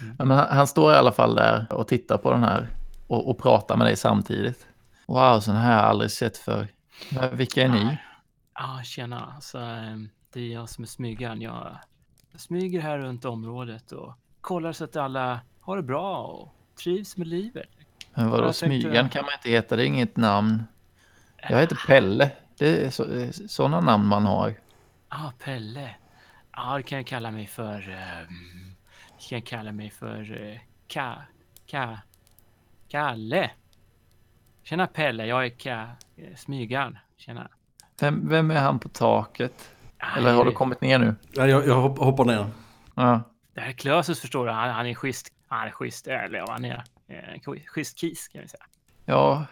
[0.00, 0.16] Mm.
[0.18, 2.68] Men han, han står i alla fall där och tittar på den här
[3.06, 4.66] och, och pratar med dig samtidigt.
[5.06, 6.68] Wow, sån här har jag aldrig sett för.
[7.32, 7.98] Vilka är ni?
[8.54, 9.40] Ja, tjena.
[9.40, 9.96] Så, eh,
[10.32, 11.40] det är jag som är smygaren.
[11.40, 11.76] Jag,
[12.30, 17.16] jag smyger här runt området och kollar så att alla har det bra och trivs
[17.16, 17.68] med livet.
[18.14, 20.62] Men vadå, smygan kan man inte heta, det är inget namn.
[21.42, 22.30] Jag heter Pelle.
[22.58, 23.04] Det är så,
[23.48, 24.54] sådana namn man har.
[25.10, 25.94] Ja, Pelle.
[26.56, 27.74] Ja, det kan jag kalla mig för.
[27.88, 28.74] Um,
[29.28, 31.14] kan jag kalla mig för uh, Ka...
[31.66, 31.98] Ka...
[32.88, 33.50] Kalle.
[34.62, 35.70] Tjena Pelle, jag är Ka...
[36.16, 36.98] eh, Smygaren.
[37.16, 37.48] Tjena.
[38.00, 39.70] Vem, vem är han på taket?
[39.98, 41.14] Ah, Eller har du kommit ner nu?
[41.32, 42.46] Ja, jag, jag hopp- hoppar ner.
[42.94, 43.20] Ja.
[43.54, 44.52] Det här är Klösus förstår du.
[44.52, 45.28] Han, han är schysst.
[45.48, 46.06] Han är schysst.
[46.06, 48.64] Eller han är eh, schysst kis kan vi säga.
[49.04, 49.46] Ja,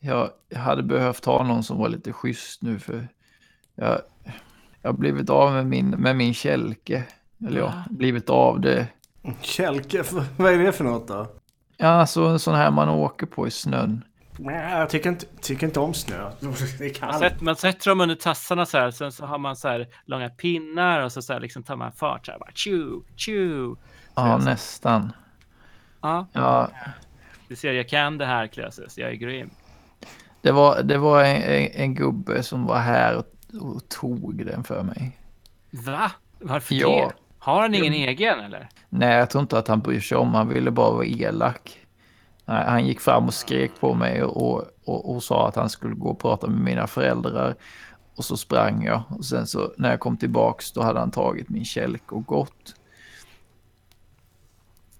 [0.00, 3.08] jag, jag hade behövt ha någon som var lite schysst nu för
[3.74, 4.00] jag,
[4.82, 7.04] jag har blivit av med min, med min kälke.
[7.46, 8.86] Eller ja, blivit av det.
[9.40, 10.04] Kälke,
[10.36, 11.26] vad är det för något då?
[11.76, 14.04] Ja, alltså en sån här man åker på i snön.
[14.38, 16.30] Nej, jag tycker inte, tycker inte om snö.
[16.40, 17.18] Det är Man, kallt.
[17.18, 18.90] sätter, man sätter dem under tassarna så här.
[18.90, 21.92] Sen så har man så här långa pinnar och så, så här, liksom tar man
[21.92, 22.38] fart så här.
[22.38, 23.74] Bara, tju, tju.
[24.14, 25.12] Ja, nästan.
[26.00, 26.70] Ja, Ja,
[27.48, 28.98] du ser jag kan det här Klösus.
[28.98, 29.50] Jag är grym.
[30.42, 33.26] Det var, det var en, en, en gubbe som var här och,
[33.60, 35.18] och tog den för mig.
[35.70, 36.12] Va?
[36.38, 36.88] Varför Ja.
[36.88, 37.14] det?
[37.38, 38.68] Har han ingen egen eller?
[38.88, 40.34] Nej, jag tror inte att han bryr sig om.
[40.34, 41.78] Han ville bara vara elak.
[42.44, 46.08] Han gick fram och skrek på mig och, och, och sa att han skulle gå
[46.08, 47.54] och prata med mina föräldrar.
[48.16, 49.02] Och så sprang jag.
[49.08, 52.74] Och sen så när jag kom tillbaks då hade han tagit min kälk och gått.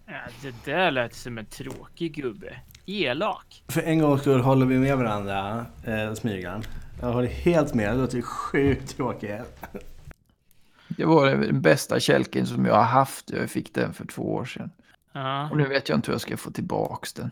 [0.07, 2.57] Ja, det där lät som en tråkig gubbe.
[2.91, 3.63] Elak.
[3.69, 6.63] För en gångs skull håller vi med varandra, eh, smygaren.
[7.01, 9.67] Jag håller helt med, det låter sjukt tråkigt.
[10.89, 13.31] Det var den bästa kälken som jag har haft.
[13.31, 14.71] Jag fick den för två år sedan.
[15.13, 17.31] Ja, Och nu vet jag inte hur jag ska få tillbaks den.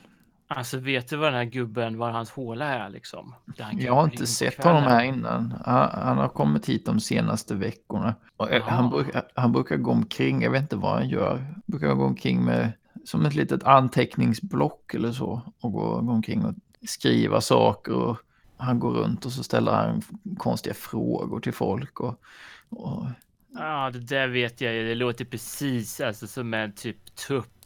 [0.48, 3.34] alltså vet du vad den här gubben, var hans håla är liksom?
[3.72, 4.74] Jag har inte sett kvällen.
[4.74, 5.54] honom här innan.
[5.64, 8.14] Han, han har kommit hit de senaste veckorna.
[8.36, 11.30] Och eh, han, brukar, han brukar gå omkring, jag vet inte vad han gör.
[11.36, 12.72] Han brukar gå omkring med
[13.04, 15.42] som ett litet anteckningsblock eller så.
[15.60, 16.54] Och gå, gå omkring och
[16.88, 17.92] skriva saker.
[17.92, 18.16] Och
[18.56, 20.02] han går runt och så ställer han
[20.38, 22.00] konstiga frågor till folk.
[22.00, 22.20] Och,
[22.70, 23.04] och
[23.54, 24.88] Ja, det där vet jag ju.
[24.88, 27.64] Det låter precis alltså, som en typ tupp.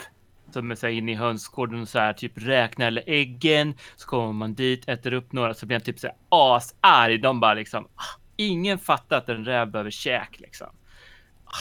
[0.53, 3.75] Som är så här inne i hönsgården och så här typ räknar eller äggen.
[3.97, 7.19] Så kommer man dit, äter upp några så blir han typ så här asarg.
[7.19, 7.85] De bara liksom.
[7.85, 10.67] "Ah, Ingen fattar att en räv behöver käk liksom.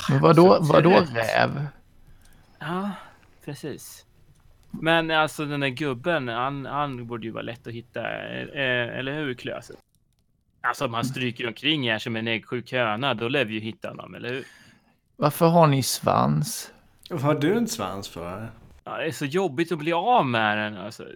[0.09, 1.09] men vadå, så vadå trött.
[1.15, 1.65] räv?
[2.59, 2.89] Ja,
[3.45, 4.05] precis.
[4.71, 9.13] Men alltså den där gubben, han, han borde ju vara lätt att hitta, eh, eller
[9.13, 9.77] hur Klöset?
[10.61, 13.89] Alltså om han stryker omkring här som en äggsjuk höna, då lär vi ju hitta
[13.89, 14.43] honom, eller hur?
[15.15, 16.73] Varför har ni svans?
[17.09, 18.51] Vad har du en svans för?
[18.83, 20.77] Ja, det är så jobbigt att bli av med den.
[20.77, 21.07] Alltså.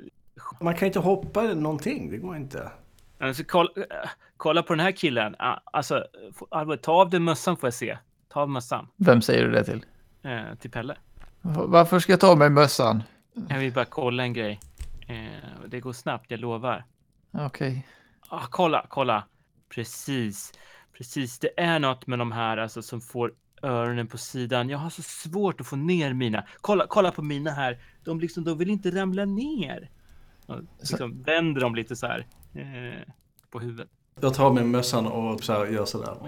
[0.61, 2.71] Man kan inte hoppa någonting, det går inte.
[3.19, 5.35] Alltså, kolla, äh, kolla på den här killen.
[5.63, 6.05] Alltså,
[6.51, 7.97] Albert, ta av dig mössan får jag se.
[8.29, 9.85] Ta av mössan Vem säger du det till?
[10.23, 10.95] eh, till Pelle.
[11.53, 13.03] Varför ska jag ta av mig mössan?
[13.49, 14.59] Jag vill bara kolla en grej.
[15.07, 16.85] Eh, det går snabbt, jag lovar.
[17.31, 17.87] Okej.
[18.29, 19.23] Ah, kolla, kolla.
[19.69, 20.53] Precis,
[20.97, 21.39] precis.
[21.39, 24.69] Det är något med de här alltså, som får öronen på sidan.
[24.69, 26.43] Jag har så svårt att få ner mina.
[26.61, 27.79] Kolla, kolla på mina här.
[28.03, 29.89] De, liksom, de vill inte ramla ner.
[30.45, 33.13] Och liksom vänder dem lite så här eh,
[33.51, 33.89] på huvudet.
[34.21, 36.17] Jag tar med mössan och så här, gör.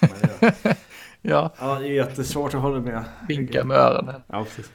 [0.00, 0.76] Men jag-
[1.22, 3.04] Ja, Ja, det är jättesvårt att hålla med.
[3.28, 4.22] vinka med öronen.
[4.26, 4.70] Ja, precis.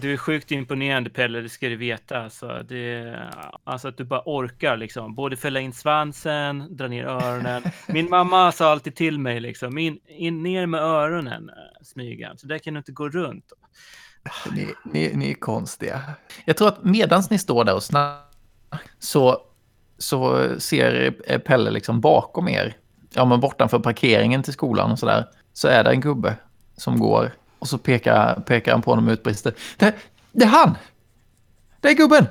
[0.00, 2.18] Du är sjukt imponerande Pelle, det ska du veta.
[2.22, 3.16] Alltså, det,
[3.64, 5.14] alltså att du bara orkar liksom.
[5.14, 7.62] Både fälla in svansen, dra ner öronen.
[7.88, 12.32] Min mamma sa alltid till mig liksom, in, in ner med öronen, eh, smyga.
[12.36, 13.52] Så där kan du inte gå runt.
[14.52, 16.00] Ni, ni, ni är konstiga.
[16.44, 18.22] Jag tror att medans ni står där och snackar
[18.98, 19.40] så,
[19.98, 22.76] så ser Pelle liksom bakom er,
[23.14, 25.24] ja men bortanför parkeringen till skolan och sådär,
[25.56, 26.36] så är det en gubbe
[26.76, 29.54] som går och så pekar, pekar han på honom och utbrister.
[29.76, 29.94] Det,
[30.32, 30.76] det är han!
[31.80, 32.26] Det är gubben!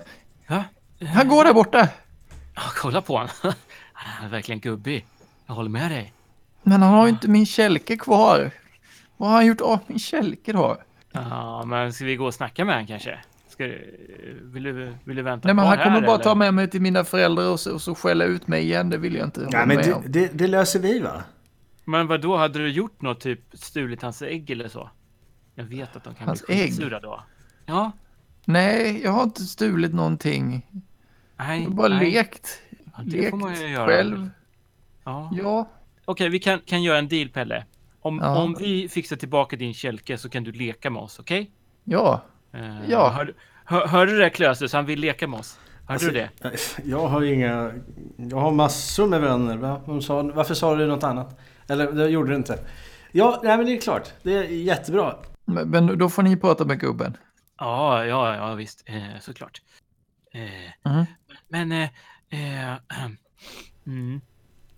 [0.48, 0.64] Ja,
[1.14, 1.88] Han går där borta!
[2.56, 3.30] ja kolla på honom.
[3.94, 5.06] Han är verkligen gubbig.
[5.48, 6.14] Jag håller med dig.
[6.64, 8.52] Men han har ju inte min kälke kvar.
[9.18, 10.78] Vad har han gjort av min kälke då?
[11.12, 13.20] Ja, men ska vi gå och snacka med honom kanske?
[13.50, 16.24] Ska, du- vill, du, vill du vänta Nej men han kommer här, bara eller?
[16.24, 18.90] ta med mig till mina föräldrar och så, och så skälla ut mig igen.
[18.90, 19.48] Det vill jag inte.
[19.52, 20.04] Nej, men det, om.
[20.08, 21.24] det, det löser vi va?
[21.86, 24.90] Men vad då hade du gjort något, typ stulit hans ägg eller så?
[25.56, 27.24] Jag vet att de kan Hans bli skitsura då.
[27.66, 27.92] Ja,
[28.46, 30.68] Nej, jag har inte stulit någonting.
[31.38, 31.62] nej.
[31.62, 32.12] Jag har bara nej.
[32.12, 32.62] lekt.
[32.86, 33.88] Ja, det lekt får man ju göra.
[33.88, 34.30] själv.
[35.04, 35.30] Ja.
[35.34, 35.70] Ja.
[36.06, 37.66] Okej, vi kan, kan göra en deal Pelle.
[38.02, 38.38] Om, Ja.
[38.44, 41.52] om vi fixar tillbaka din kälke så kan du leka med oss, okej?
[41.84, 42.22] Ja.
[42.52, 43.10] Eh, Ja.
[43.10, 43.34] Hör,
[43.66, 44.74] hör, hörde du det Klösus?
[44.74, 45.60] Han vill leka med oss.
[45.88, 46.30] Hörde Alltså, du det?
[46.86, 47.72] Jag har inga...
[48.18, 49.58] Jag har massor med vänner.
[49.58, 50.02] Va?
[50.02, 51.40] Sa, varför sa du något annat?
[51.68, 52.60] Eller det gjorde du inte.
[53.12, 54.14] Ja, nej men det är klart.
[54.24, 55.16] Det är jättebra.
[55.46, 57.18] Men, men då får ni prata med gubben.
[57.60, 58.84] Ja, ja, ja visst.
[58.86, 59.62] Eh, såklart.
[60.34, 61.06] Eh, Mhm.
[61.48, 61.72] Men...
[61.72, 61.84] Eh,
[62.30, 62.74] eh,
[63.88, 64.22] mm,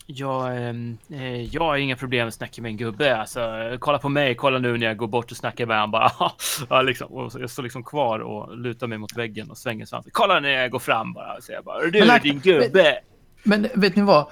[0.06, 3.18] jag, ehm, eh, jag har inga problem att snacka med en gubbe.
[3.18, 3.42] Alltså,
[3.80, 5.92] kolla på mig, kolla nu när jag går bort och snackar med honom.
[5.92, 6.12] Bara,
[6.70, 9.86] ja, liksom, och så, jag står liksom kvar och lutar mig mot väggen och svänger
[9.86, 10.12] svansen.
[10.14, 11.42] Kolla när jag går fram bara.
[11.42, 13.00] Så jag bara, du Men- din gubbe!
[13.48, 14.28] Men vet ni vad?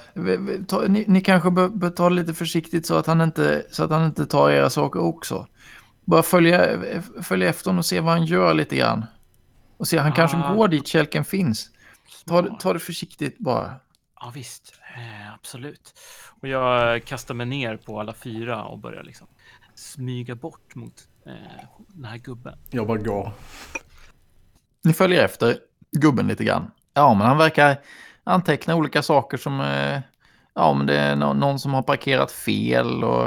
[0.88, 3.92] Ni, ni kanske bör, bör ta det lite försiktigt så att, han inte, så att
[3.92, 5.48] han inte tar era saker också.
[6.06, 6.80] Bara följa,
[7.22, 9.06] följa efter honom och se vad han gör lite grann.
[9.78, 10.54] Och se, han kanske Ah.
[10.54, 11.70] går dit kälken finns.
[12.26, 13.74] Ta, det- ta det försiktigt bara.
[14.22, 15.94] Ja visst, eh, absolut.
[16.42, 19.28] Och jag kastar mig ner på alla fyra och börjar liksom
[19.76, 20.94] smyga bort mot
[21.26, 21.34] eh,
[21.88, 22.58] den här gubben.
[22.70, 23.32] Jag bara går.
[24.84, 25.58] Ni följer efter
[25.92, 26.72] gubben lite grann.
[26.94, 27.78] Ja, men han verkar
[28.26, 29.60] anteckna olika saker som...
[29.62, 30.00] Eh,
[30.54, 33.26] ja, men det är nå- någon som har parkerat fel och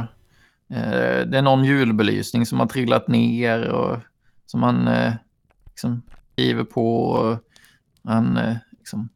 [0.77, 3.99] eh, det är någon julbelysning som har trillat ner och
[4.47, 5.13] som han eh,
[5.67, 7.03] liksom skriver på.
[7.03, 7.39] Och
[8.05, 9.09] han eh, liksom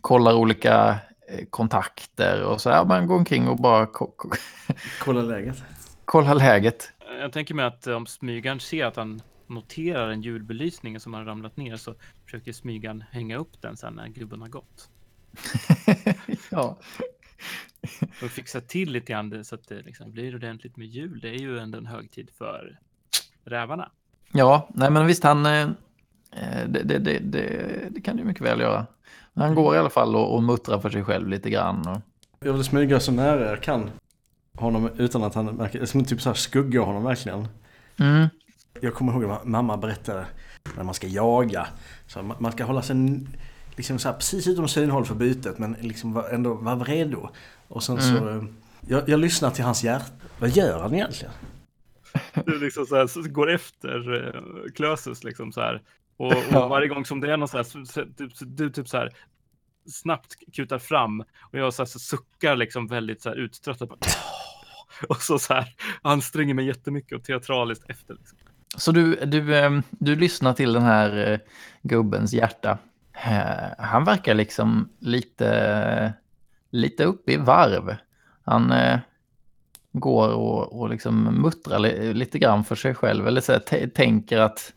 [0.00, 0.88] kollar olika
[1.28, 2.84] eh, kontakter och så här.
[2.84, 4.30] Man går omkring och bara ko- ko-
[5.04, 5.62] Kolla läget.
[6.04, 6.92] kollar läget.
[7.20, 11.56] Jag tänker mig att om smygaren ser att han noterar en julbelysning som har ramlat
[11.56, 14.89] ner så försöker smygaren hänga upp den sen när gubben har gått.
[16.50, 16.78] ja.
[18.22, 21.20] Och fixa till lite grann så att det liksom blir ordentligt med jul.
[21.20, 22.78] Det är ju ändå en högtid för
[23.44, 23.90] rävarna.
[24.32, 25.46] Ja, nej men visst han...
[25.46, 25.60] eh,
[26.32, 28.86] eh, Det, det, det, det, det kan du mycket väl göra.
[29.32, 31.88] Men han går i alla fall och, och muttrar för sig själv lite grann.
[31.88, 32.00] Och,
[32.46, 33.90] Jag vill smyga så nära jag kan
[34.54, 37.48] honom utan att han märker, som typ så här skugga honom verkligen.
[37.96, 38.28] mm,
[38.80, 40.26] Jag kommer ihåg vad mamma berättade
[40.76, 41.66] när man ska jaga.
[42.06, 42.96] Så man- man ska hålla sig
[43.80, 47.28] liksom så här, precis utom synhåll för bytet men liksom vara- ändå vara redo.
[47.68, 48.42] Och sen så, eh,
[48.88, 50.12] jag, jag lyssnar till hans hjärta.
[50.38, 51.32] Vad gör han egentligen?
[52.46, 54.42] Du liksom så här, så går efter uh,
[54.74, 55.82] Klösus liksom så här.
[56.16, 58.70] Och, och varje gång som det är någon så här, så, så, du, så, du
[58.70, 59.10] typ så här
[59.86, 63.88] snabbt kutar fram och jag så här, så suckar liksom väldigt så här uttröttat.
[63.88, 63.98] Bara,
[65.08, 68.14] och så så här anstränger mig jättemycket och teatraliskt efter.
[68.14, 68.38] Liksom.
[68.76, 71.38] så du, du, eh, du lyssnar till den här eh,
[71.82, 72.78] gubbens hjärta.
[73.24, 76.12] Eh, Han verkar liksom lite,
[76.70, 77.96] lite uppe i varv.
[78.44, 78.98] Han eh,
[79.92, 83.26] går och, och liksom muttrar li, lite grann för sig själv.
[83.26, 84.72] Eller så här, tänker att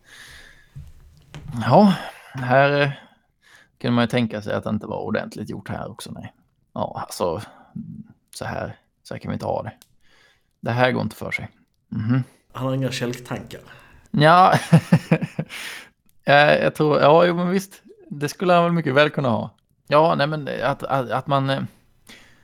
[1.66, 1.94] ja,
[2.34, 2.92] här eh,
[3.78, 6.12] kunde man ju tänka sig att det inte var ordentligt gjort här också.
[6.12, 6.34] Nej.
[6.74, 7.42] Ja, alltså
[8.36, 9.74] så här, så här kan vi inte ha det.
[10.60, 11.50] Det här går inte för sig.
[11.90, 12.24] Mhm.
[12.52, 13.62] Han har inga kälktankar.
[14.12, 14.60] Ja,
[16.26, 17.83] jag tror, ja, jo, men visst,
[18.20, 19.50] det skulle han väl mycket väl kunna ha.
[19.88, 21.64] Ja, nej, men att, att, att man, eh,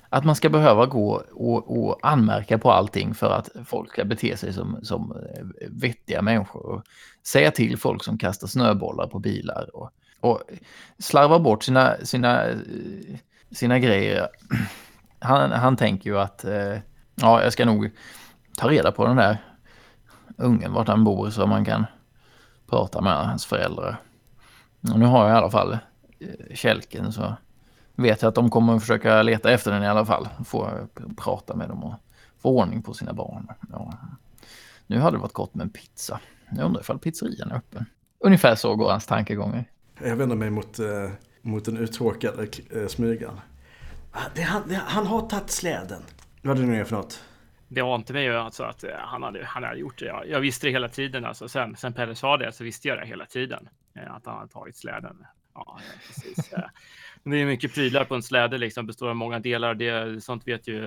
[0.10, 4.38] att man ska behöva gå och, och anmärka på allting för att folk ska bete
[4.38, 6.84] sig som, som eh, vettiga människor och
[7.28, 10.42] säga till folk som kastar snöbollar på bilar och, och
[11.00, 12.58] slarva bort sina, sina, eh,
[13.52, 14.28] sina grejer.
[15.22, 16.46] Han, han tänker ju att
[17.16, 17.92] ja, jag ska nog
[18.58, 19.38] ta reda på den där
[20.38, 21.86] ungen vart han bor så man kan
[22.70, 24.02] prata med hans föräldrar.
[24.82, 25.74] Och nu har jag i alla fall
[26.20, 27.34] eh, kälken så
[27.96, 30.30] vet jag att de kommer försöka leta efter den i alla fall.
[30.46, 31.94] Få prata med dem och
[32.42, 33.48] få ordning på sina barn.
[33.72, 33.94] Ja.
[34.88, 36.20] Nu hade det varit gott med en pizza.
[36.52, 37.86] Jag undrar ifall pizzerian är öppen.
[38.20, 39.66] Ungefär så går hans tankegångar.
[40.04, 40.86] Jag vänder mig mot, eh,
[41.42, 43.40] mot den uttråkade eh, smygaren.
[44.12, 46.02] Ah, Det, han, det, han har tagit släden.
[46.42, 47.24] Vad det nu är för något.
[47.68, 50.06] Det ante mig ju alltså att eh, han hade, han hade gjort det.
[50.06, 51.26] Jag, jag visste det hela tiden.
[51.26, 51.50] Alltså.
[51.50, 53.70] Sen, sen Pelle sa det så visste jag det hela tiden.
[54.04, 55.26] Eh, Att han hade tagit släden.
[55.54, 56.54] Ja, precis.
[56.54, 56.64] eh.
[57.24, 59.74] Det är mycket prylar på en släde, liksom, består av många delar.
[59.76, 60.82] Det, sånt vet ju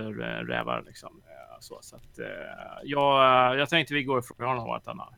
[0.47, 0.83] rävar.
[0.87, 1.23] Liksom.
[1.27, 2.19] Eh, Så, så att,
[2.83, 5.15] jag, jag tänkte vi går frågar honom att han, har,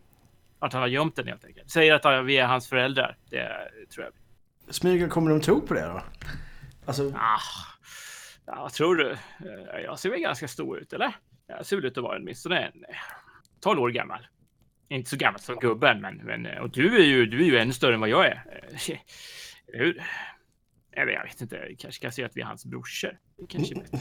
[0.59, 1.71] att han har gömt den helt enkelt.
[1.71, 3.17] Säger att vi är hans föräldrar.
[3.31, 3.49] Det
[3.95, 4.15] tror jag.
[4.75, 6.03] Smygaren, kommer de tro på det då?
[6.87, 7.41] Alltså, Ah,
[8.47, 9.17] ja, vad tror du?
[9.85, 11.17] Jag ser väl ganska stor ut, eller?
[11.47, 12.95] Jag ser väl ut att vara åtminstone en eh,
[13.61, 14.27] 12 år gammal.
[14.89, 17.73] Inte så gammal som gubben, men, men och du är ju, du är ju ännu
[17.73, 18.45] större än vad jag är.
[18.91, 18.99] Eh,
[19.67, 20.03] hur?
[20.93, 23.19] Eller jag vet inte, jag kanske kan säga att vi är hans brorsor.
[23.39, 23.99] Det kanske är bättre.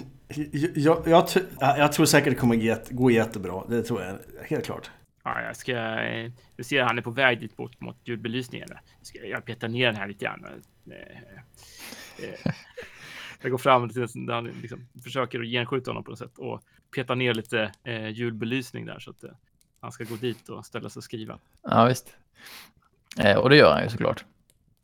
[0.79, 1.27] Jag, jag,
[1.59, 3.63] jag, tror säkert det kommer gå jättebra.
[3.69, 4.91] Det tror jag helt klart.
[5.23, 5.71] Ja, jag ska...
[6.01, 8.67] eh, Du ser han är på väg dit bort mot ljudbelysningen.
[8.71, 10.45] Jag Ska jag petar ner den här lite grann.
[10.91, 10.95] Eh,
[12.29, 12.53] eh,
[13.41, 16.63] Jag går fram till där han liksom försöker genskjuta honom på något sätt och
[16.95, 19.31] petar ner lite eh, julbelysning där så att eh,
[19.83, 21.39] han ska gå dit och ställa sig och skriva.
[21.63, 22.15] Ja, visst.
[23.19, 24.25] Eh, och det gör han ju såklart.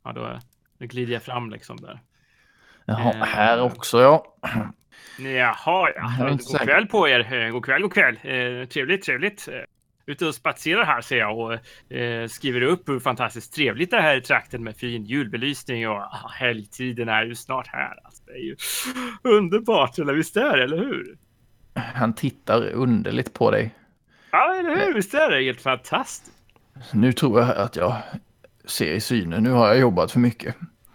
[0.04, 0.38] Ja, då,
[0.78, 2.00] då glider jag fram liksom där.
[2.84, 3.22] Jaha, Eh.
[3.24, 4.36] här också ja.
[5.18, 6.28] Jaha, ja.
[6.28, 7.32] God kväll på er.
[7.32, 8.14] Eh, God kväll, god kväll.
[8.22, 9.48] Eh, trevligt, trevligt.
[9.48, 9.54] Eh,
[10.06, 11.52] ute och spatserar här ser jag och
[11.96, 15.96] eh, skriver upp hur fantastiskt trevligt det här är i trakten med fin julbelysning och
[15.96, 18.04] ah, helgtiden är ju snart här.
[18.04, 18.56] Alltså, det är ju
[19.22, 21.18] underbart, eller visst är det, eller hur?
[21.74, 23.74] Han tittar underligt på dig.
[24.32, 24.94] Ja, eller hur?
[24.94, 26.32] Visst är det helt fantastiskt?
[26.92, 27.96] Nu tror jag att jag
[28.64, 29.42] ser i synen.
[29.42, 30.54] Nu har jag jobbat för mycket.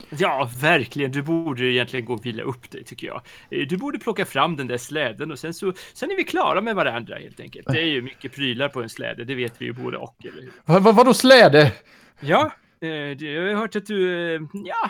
[0.09, 1.11] Ja, verkligen.
[1.11, 3.21] Du borde egentligen gå och vila upp dig, tycker jag.
[3.49, 6.61] Eh, Du borde plocka fram den där släden och sen så sen är vi klara
[6.61, 7.67] med varandra helt enkelt.
[7.67, 10.41] Det är ju mycket prylar på en släde, det vet vi ju både och, eller
[10.41, 10.51] hur?
[10.65, 11.71] Vad, vad, vadå släde?
[12.19, 14.33] Ja, eh, jag har hört att du...
[14.35, 14.89] eh, Ja,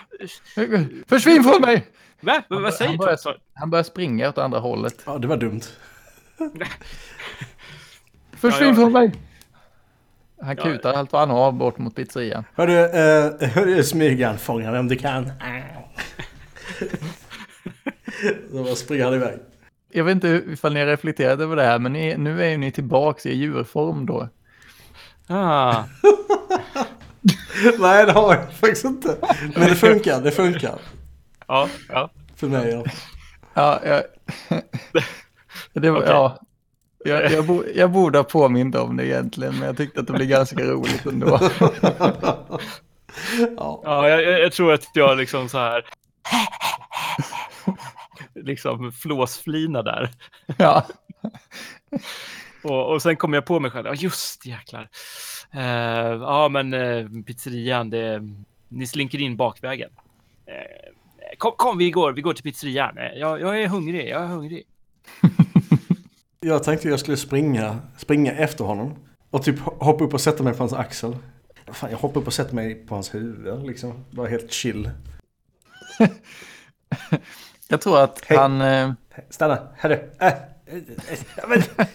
[1.08, 1.88] Försvinn från mig!
[2.20, 2.44] va?
[2.48, 3.06] Vad, vad säger han, du?
[3.06, 3.18] börjar,
[3.54, 5.04] han börjar springa åt andra hållet.
[5.06, 5.62] Ja, det var dumt.
[8.52, 8.76] Försvinn Ja, ja.
[8.76, 9.12] från mig!
[10.42, 10.64] Han Ja.
[10.64, 12.44] kutar allt vad han har bort mot pizzerian.
[12.56, 15.26] Hörru, eh, hörru smygaren, fånga vem du kan.
[18.52, 19.40] Så bara springer han iväg.
[19.92, 22.58] Jag vet inte ifall ni har reflekterat över det här, men ni, nu är ju
[22.58, 24.30] ni tillbaks i djurform då.
[25.28, 25.76] Ah,
[27.80, 29.18] Nej, det har jag faktiskt inte.
[29.56, 30.76] Men det funkar, det funkar.
[31.48, 32.10] ja, ja.
[32.36, 32.70] För mig.
[32.72, 32.84] Ja.
[33.54, 34.04] Ja, jag,
[35.84, 36.10] det var, Okej.
[36.12, 36.40] ja.
[37.06, 40.14] Jag, jag, bo, jag borde ha påmint om det egentligen, men jag tyckte att det
[40.14, 41.40] blev ganska roligt ändå.
[43.58, 43.82] Ja.
[43.84, 45.86] ja jag, jag- tror att jag liksom så här...
[48.36, 50.10] liksom flåsflina där.
[50.58, 50.86] Ja,
[52.64, 53.88] Och, och sen kom jag på mig själv.
[53.88, 54.90] Ja, just jäklar.
[55.54, 55.62] Eh,
[56.22, 58.22] ja, men eh, pizzerian, det,
[58.70, 59.90] ni slinker in bakvägen.
[60.46, 62.96] Eh, kom, kom, vi går, vi går till pizzerian.
[63.16, 64.64] Jag, jag är hungrig, jag är hungrig.
[66.40, 68.96] Jag tänkte jag skulle springa, springa efter honom.
[69.30, 71.16] Och typ hoppa upp och sätta mig på hans axel.
[71.68, 74.06] Fan, jag hoppar upp och sätter mig på hans huvud liksom.
[74.12, 74.92] Bara helt chill.
[77.68, 78.38] jag tror att Hej.
[78.38, 78.62] han...
[78.62, 78.92] Eh,
[79.30, 80.00] Stanna, herre.
[80.20, 80.34] Äh, äh,
[80.76, 81.62] äh, men,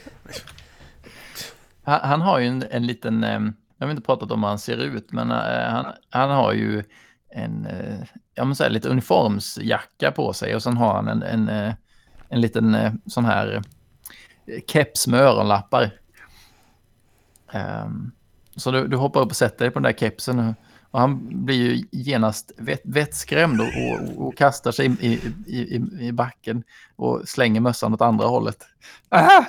[1.82, 3.40] Han, han har ju en, en liten, eh,
[3.78, 6.84] jag har inte pratat om hur han ser ut, men eh, han, han har ju
[7.30, 8.00] en, eh,
[8.34, 11.74] jag måste säga lite uniformsjacka på sig och sen har han en, en, eh,
[12.28, 13.62] en liten eh, sån här
[14.66, 15.90] keps med öronlappar.
[17.52, 18.10] Ehm,
[18.56, 20.54] så du, du hoppar upp och sätter dig på den där kepsen och,
[20.90, 25.12] och han blir ju genast vett, vettskrämd och, och, och kastar sig i,
[25.46, 26.62] i, i, i backen
[26.96, 28.66] och slänger mössan åt andra hållet.
[29.10, 29.46] Aha!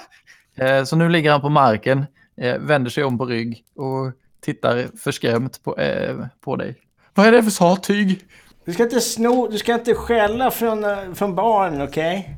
[0.55, 2.05] Eh, Så nu ligger han på marken,
[2.37, 6.75] eh, vänder sig om på rygg och tittar förskrämt på, eh, på dig.
[7.13, 8.25] Vad är det för sattyg?
[8.65, 12.37] du ska inte sno, du ska inte skälla från, eh, från barn, okej?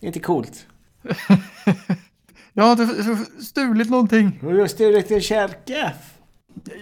[0.00, 0.66] Det är inte coolt.
[2.52, 4.38] Jag har inte stulit någonting.
[4.42, 5.92] Du har stulit en kälke.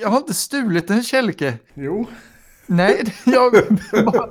[0.00, 1.58] Jag har inte stulit en kälke.
[1.74, 2.06] jo.
[2.66, 3.52] Nej, jag,
[4.04, 4.28] bara,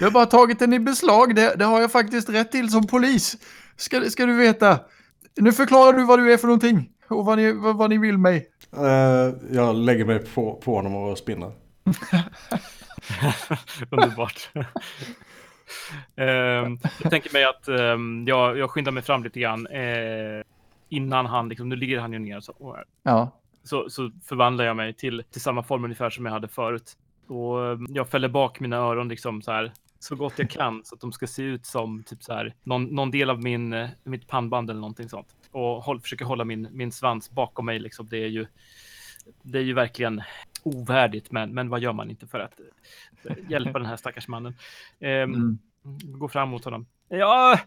[0.00, 1.34] jag har bara tagit den i beslag.
[1.34, 3.36] Det, det har jag faktiskt rätt till som polis.
[3.76, 4.78] Ska, ska du veta.
[5.36, 8.18] Nu förklarar du vad du är för någonting och vad ni, vad, vad ni vill
[8.18, 8.46] mig.
[8.76, 11.52] Eh, jag lägger mig på, på honom och spinner.
[13.90, 14.50] Underbart.
[16.16, 20.42] Ehm, jag tänker mig att ehm, jag, jag skyndar mig fram lite grann eh,
[20.88, 23.30] innan han, liksom, nu ligger han ju ner så, och, Ja,
[23.64, 26.96] så, så förvandlar jag mig till, till samma form ungefär som jag hade förut.
[27.26, 30.94] Och eh, jag fäller bak mina öron liksom så här så gott jag kan så
[30.94, 33.88] att de ska se ut som typ så här någon, någon del av min, eh,
[34.04, 35.36] mitt pannband eller någonting sånt.
[35.50, 38.08] Och håll, försöker hålla min, min svans bakom mig liksom.
[38.08, 38.46] Det är ju,
[39.42, 40.22] det är ju verkligen
[40.62, 42.60] ovärdigt, men, men vad gör man inte för att
[43.24, 44.54] eh, hjälpa den här stackars mannen?
[45.00, 46.18] Ehm, Mm.
[46.18, 46.86] Gå fram mot honom.
[47.08, 47.58] Ja,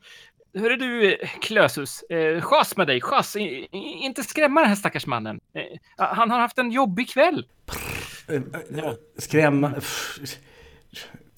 [0.53, 2.03] hur är du Klösus?
[2.03, 3.35] Eh, chas med dig, chas.
[3.35, 5.39] I, i, inte skrämma den här stackars mannen.
[5.53, 5.63] Eh,
[5.97, 7.45] han har haft en jobbig kväll.
[8.27, 9.71] Eh, eh, Skrämma...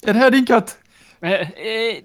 [0.02, 0.78] Är det här din katt?
[1.20, 2.04] Eh, eh,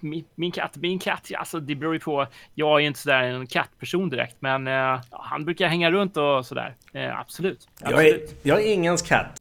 [0.00, 2.26] min, min katt, min katt, ja, alltså det beror ju på.
[2.54, 6.46] Jag är inte sådär en kattperson direkt, men eh, ja, han brukar hänga runt och
[6.46, 6.76] sådär.
[6.92, 7.68] Eh, absolut.
[7.80, 8.40] Jag är, absolut.
[8.42, 9.36] jag är ingens katt.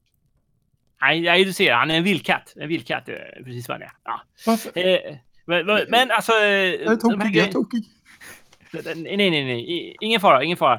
[1.01, 2.53] Nej, nej, du ser, han är en vildkatt.
[2.55, 3.91] En vildkatt, eh, precis vad han är.
[4.03, 4.81] Ja.
[4.81, 6.31] Eh, men, men- alltså...
[6.31, 7.83] eh, Jag är tokig, jag är tokig.
[8.95, 10.75] Nej, nej, nej, Ingen fara, ingen fara.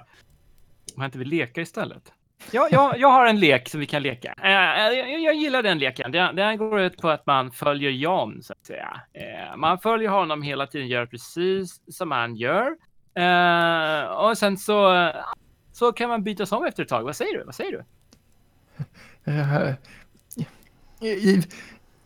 [0.96, 2.12] Om jag inte vill leka istället.
[2.50, 4.34] Ja, jag, jag har en lek som vi kan leka.
[4.42, 4.50] Eh,
[4.98, 6.12] jag, jag gillar den leken.
[6.12, 9.00] Den, går ut på att man följer Jan, så att säga.
[9.12, 12.76] Eh, man följer honom hela tiden, gör precis som han gör.
[13.14, 15.10] Eh, och sen så,
[15.72, 17.02] så kan man bytas om efter ett tag.
[17.02, 17.44] Vad säger du?
[17.44, 17.84] Vad säger du?
[19.30, 19.74] Eh,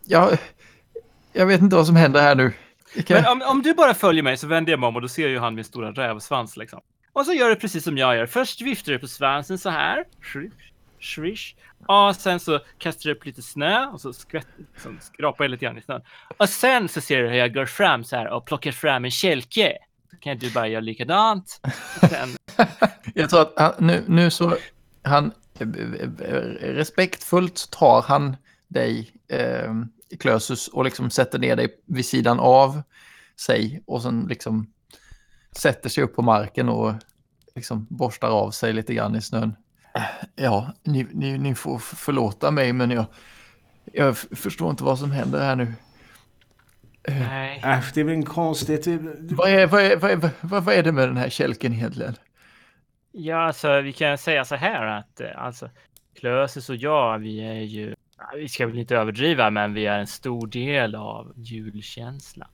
[0.07, 0.39] Jag,
[1.33, 2.53] jag vet inte vad som händer här nu.
[2.95, 5.09] Jag Men om, om du bara följer mig så vänder jag mig om och då
[5.09, 6.81] ser ju han min stora rävsvans liksom.
[7.13, 8.27] Och så gör du precis som jag gör.
[8.27, 10.05] Först viftar du på svansen så här.
[11.01, 11.55] Swish.
[11.87, 15.65] Och sen så kastar du upp lite snö och så skvätt, liksom, skrapar jag lite
[15.65, 16.03] grann i snön.
[16.37, 19.11] Och sen så ser du hur jag går fram så här och plockar fram en
[19.11, 19.73] kälke.
[20.11, 21.61] Så kan du bara göra likadant.
[22.01, 22.29] Sen,
[23.15, 24.57] Jag tror att han, nu, nu så
[25.03, 25.33] han
[26.61, 28.37] respektfullt tar han
[28.69, 29.75] dig, eh,
[30.21, 32.83] Klösus, och liksom sätter ner dig vid sidan av
[33.41, 34.73] sig och sen liksom
[35.57, 36.95] sätter sig upp på marken och
[37.55, 39.57] liksom borstar av sig lite grann i snön.
[40.35, 43.05] Ja, ni, ni, ni får förlåta mig, men jag,
[43.93, 45.75] jag förstår inte vad som händer här nu.
[47.09, 47.61] nej.
[47.65, 48.87] Äsch, det är väl en konstigt...
[49.31, 52.15] Vad är, vad, är, vad, är, vad, vad är det med den här kälken egentligen?
[53.13, 55.71] Ja, alltså vi kan säga så här att eh, alltså
[56.21, 57.95] Klösus och jag, vi är ju,
[58.35, 62.49] vi ska väl inte överdriva, men vi är en stor del av julkänslan.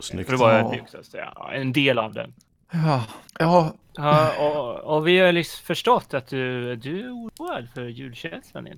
[0.00, 0.26] Snyggt.
[0.30, 0.98] För det var Ja.
[0.98, 1.32] att säga.
[1.36, 2.34] Ja, En del av den.
[2.72, 3.04] Ja,
[3.38, 8.68] ja, Ja, och, och vi har liksom förstått att du, du är oroad för julkänslan.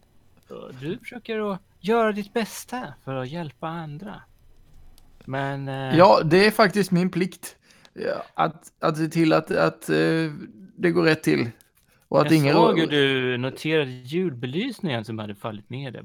[0.80, 4.22] Du försöker att göra ditt bästa för att hjälpa andra.
[5.24, 5.68] Men...
[5.68, 7.56] eh, Ja, det är faktiskt min plikt.
[8.34, 9.96] Att, att se till att, att eh,
[10.76, 11.50] det går rätt till.
[12.08, 12.54] Och att jag ingen...
[12.54, 16.04] såg hur du noterade julbelysningen som hade fallit ner där.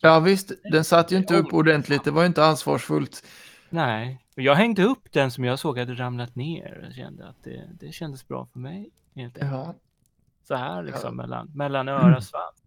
[0.00, 2.04] Ja visst, den satt ju inte upp ordentligt.
[2.04, 3.24] Det var ju inte ansvarsfullt.
[3.74, 6.80] Nej, och jag hängde upp den som jag såg hade ramlat ner.
[6.84, 8.90] Jag kände att det, det kändes bra för mig.
[9.16, 9.52] Helt enkelt.
[9.52, 9.74] Ja,
[10.48, 12.62] Så här liksom mellan, mellan öra och svans.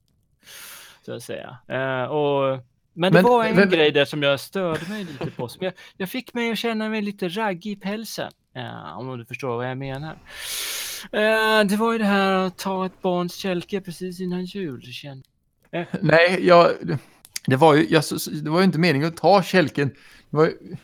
[1.06, 1.58] Så att säga.
[1.68, 2.60] Eh, och,
[2.94, 5.48] men det Men- var en men- grej där som jag störde mig lite på.
[5.48, 8.32] Som jag, jag fick mig att känna mig lite raggig i pälsen.
[8.54, 10.14] eh, om du förstår vad jag menar.
[11.12, 14.82] Eh, det var ju det här att ta ett barns kälke precis innan jul.
[14.82, 15.24] Kände,
[16.02, 16.72] nej, jag,
[17.46, 18.04] det, var ju, jag,
[18.44, 19.90] det var ju inte meningen att ta kälken.
[20.30, 20.76] Det var, ju-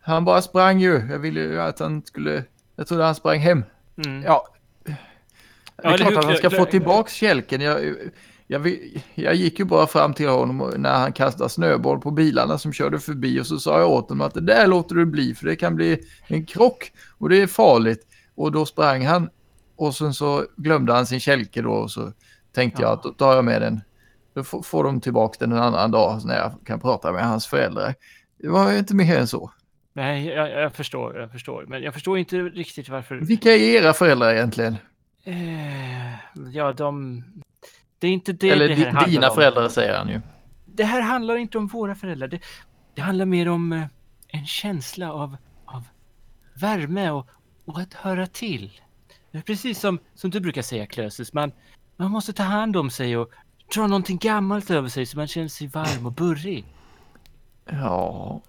[0.00, 1.06] han bara sprang ju.
[1.10, 2.44] Jag ville ju att han skulle...
[2.76, 3.64] Jag trodde han sprang hem.
[4.06, 4.22] mm.
[4.22, 4.46] Ja,
[4.84, 7.60] det är eller klart hur, att han ska få tillbaks kälken.
[7.60, 7.94] Jag,
[8.46, 8.76] jag,
[9.14, 12.98] jag gick ju bara fram till honom när han kastade snöboll på bilarna som körde
[12.98, 15.56] förbi och så sa jag åt honom att det där låter du bli för det
[15.56, 18.06] kan bli en krock och det är farligt.
[18.34, 19.30] Och då sprang han
[19.76, 22.12] och sen så glömde han sin kälke då och så
[22.52, 23.80] tänkte jag att då tar jag med den.
[24.34, 27.46] Då får, får de tillbaks den en annan dag när jag kan prata med hans
[27.46, 27.94] föräldrar.
[28.38, 29.50] Det var inte mer än så.
[30.00, 31.64] Nej, jag, jag förstår, jag förstår.
[31.68, 33.16] Men jag förstår inte riktigt varför.
[33.16, 34.76] Vilka är era föräldrar egentligen?
[35.24, 36.12] Eh,
[36.52, 37.24] ja, de...
[37.98, 39.34] Det är inte det Eller det här di, dina om.
[39.34, 40.20] föräldrar säger han ju.
[40.66, 42.28] Det här handlar inte om våra föräldrar.
[42.28, 42.40] Det,
[42.94, 43.84] det handlar mer om eh,
[44.28, 45.84] en känsla av, av
[46.54, 47.26] värme och,
[47.64, 48.80] och att höra till.
[49.30, 51.32] Det är precis som, som du brukar säga, Klösus.
[51.32, 51.52] Man,
[51.96, 53.30] man måste ta hand om sig och
[53.74, 56.64] dra någonting gammalt över sig så man känner sig varm och burrig.
[57.70, 58.40] Ja.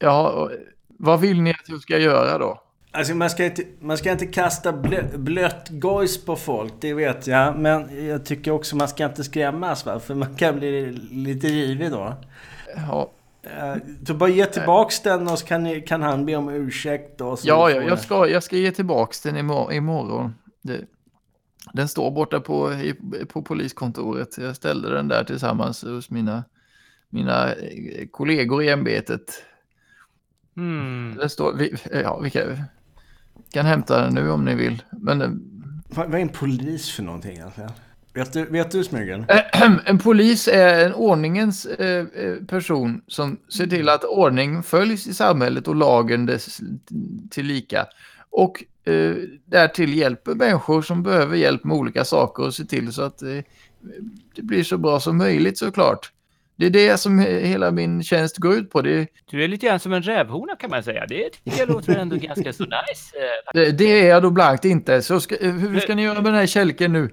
[0.00, 0.50] Ja,
[0.98, 2.62] vad vill ni att jag ska göra då?
[2.92, 7.26] Alltså man ska inte, man ska inte kasta blö, blött gojs på folk, det vet
[7.26, 7.58] jag.
[7.58, 11.90] Men jag tycker också man ska inte skrämmas va, för man kan bli lite rivig
[11.90, 12.14] då.
[12.76, 13.10] Ja,
[13.42, 13.76] Eh,
[14.06, 17.36] Så bara ge tillbaks den och så kan, kan han be om ursäkt då.
[17.42, 20.34] ja, ja jag, ska, jag ska ge tillbaks den imor- imorgon.
[20.62, 20.80] Det,
[21.72, 22.72] den står borta på,
[23.28, 24.38] på poliskontoret.
[24.38, 26.44] Jag ställde den där tillsammans hos mina,
[27.08, 29.44] mina eh, kollegor i ämbetet.
[30.60, 31.16] Hmm.
[31.16, 32.62] Den står, vi, ja, vi kan,
[33.52, 34.82] kan hämta den nu om ni vill.
[34.90, 35.28] Men eh,
[35.88, 37.70] Vad, vad är en polis för någonting egentligen?
[38.14, 39.26] Vet du, vet du Smygen?
[39.84, 45.14] En polis är en ordningens eh, eh, person som ser till att ordning följs i
[45.14, 46.60] samhället och lagen dess
[47.30, 47.86] tillika.
[48.30, 53.02] Och eh, därtill hjälper människor som behöver hjälp med olika saker och ser till så
[53.02, 53.38] att eh,
[54.34, 56.12] det blir så bra som möjligt såklart.
[56.60, 58.82] Det är det som he- hela min tjänst går ut på.
[58.82, 61.06] Det, Du är lite grann som en rävhona kan man säga.
[61.06, 63.16] Det tycker jag låter ändå ganska så nice.
[63.16, 65.02] eh, det, det är jag då blankt inte.
[65.02, 67.10] Så ska, eh, hur ska ni göra med den här kälken nu?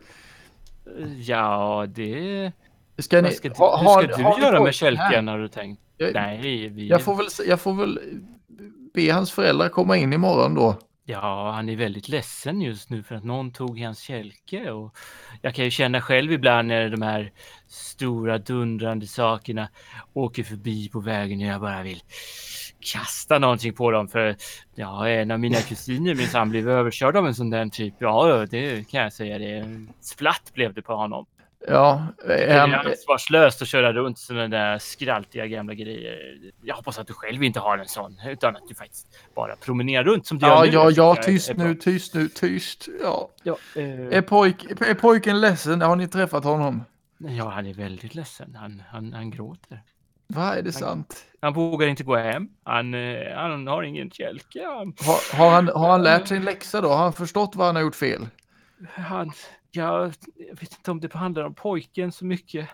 [1.17, 2.51] Ja, det...
[2.97, 5.39] Ska ni, Vad ska du, ha- hur ska du ni göra pojken med kälken har
[5.39, 5.81] du tänkt?
[5.97, 6.87] Jag, Nej, vi...
[6.87, 7.99] jag, får väl, jag får väl
[8.93, 10.75] be hans föräldrar komma in imorgon då.
[11.09, 14.97] Ja, han är väldigt ledsen just nu för att någon tog hans kälke och
[15.41, 17.31] jag kan ju känna själv ibland när de här
[17.67, 19.69] stora dundrande sakerna
[20.13, 22.01] åker förbi på vägen och jag bara vill
[22.79, 24.35] kasta någonting på dem för
[24.75, 27.93] ja, en av mina kusiner minsann blev överkörd av en sån där typ.
[27.99, 29.37] Ja, det kan jag säga.
[29.37, 31.25] Det En splatt blev det på honom.
[31.68, 36.18] Ja, Det är han, ansvarslöst att köra runt sådana där skraltiga gamla grejer.
[36.63, 40.03] Jag hoppas att du själv inte har en sån utan att du faktiskt bara promenerar
[40.03, 40.72] runt som du ja, gör nu.
[40.74, 41.65] ja, ja, är- tyst bra.
[41.65, 42.88] nu, tyst nu, tyst.
[43.01, 43.30] Ja.
[43.43, 45.82] Ja, eh, Är, pojk, är pojken ledsen?
[45.82, 46.84] Har ni träffat honom?
[47.18, 48.55] ja, han är väldigt ledsen.
[48.55, 49.82] Han, han, han gråter.
[50.28, 51.26] Vad är det sant?
[51.41, 52.47] Han vågar inte gå hem.
[52.63, 54.65] Han, eh, han har ingen kälke.
[54.65, 56.88] Han, Har, har, han, har han lärt sig en läxa då?
[56.89, 58.28] Har han förstått vad han har gjort fel?
[58.93, 59.32] han,
[59.72, 62.70] ja, jag vet inte om det handlar om pojken så mycket.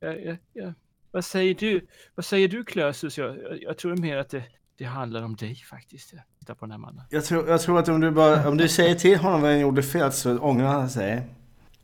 [0.00, 0.74] Jag, jag, jag,
[1.10, 1.86] vad säger du?
[2.14, 3.18] Vad säger du Klösus?
[3.18, 4.42] Jag, jag, jag tror mer att det,
[4.78, 6.14] det handlar om dig faktiskt.
[6.40, 7.02] Titta på den här mannen.
[7.10, 9.60] Jag tror, jag tror att om du, bara, om du säger till honom vad han
[9.60, 11.26] gjorde fel så ångrar han sig.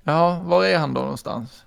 [0.02, 1.64] Ja, var är han då någonstans?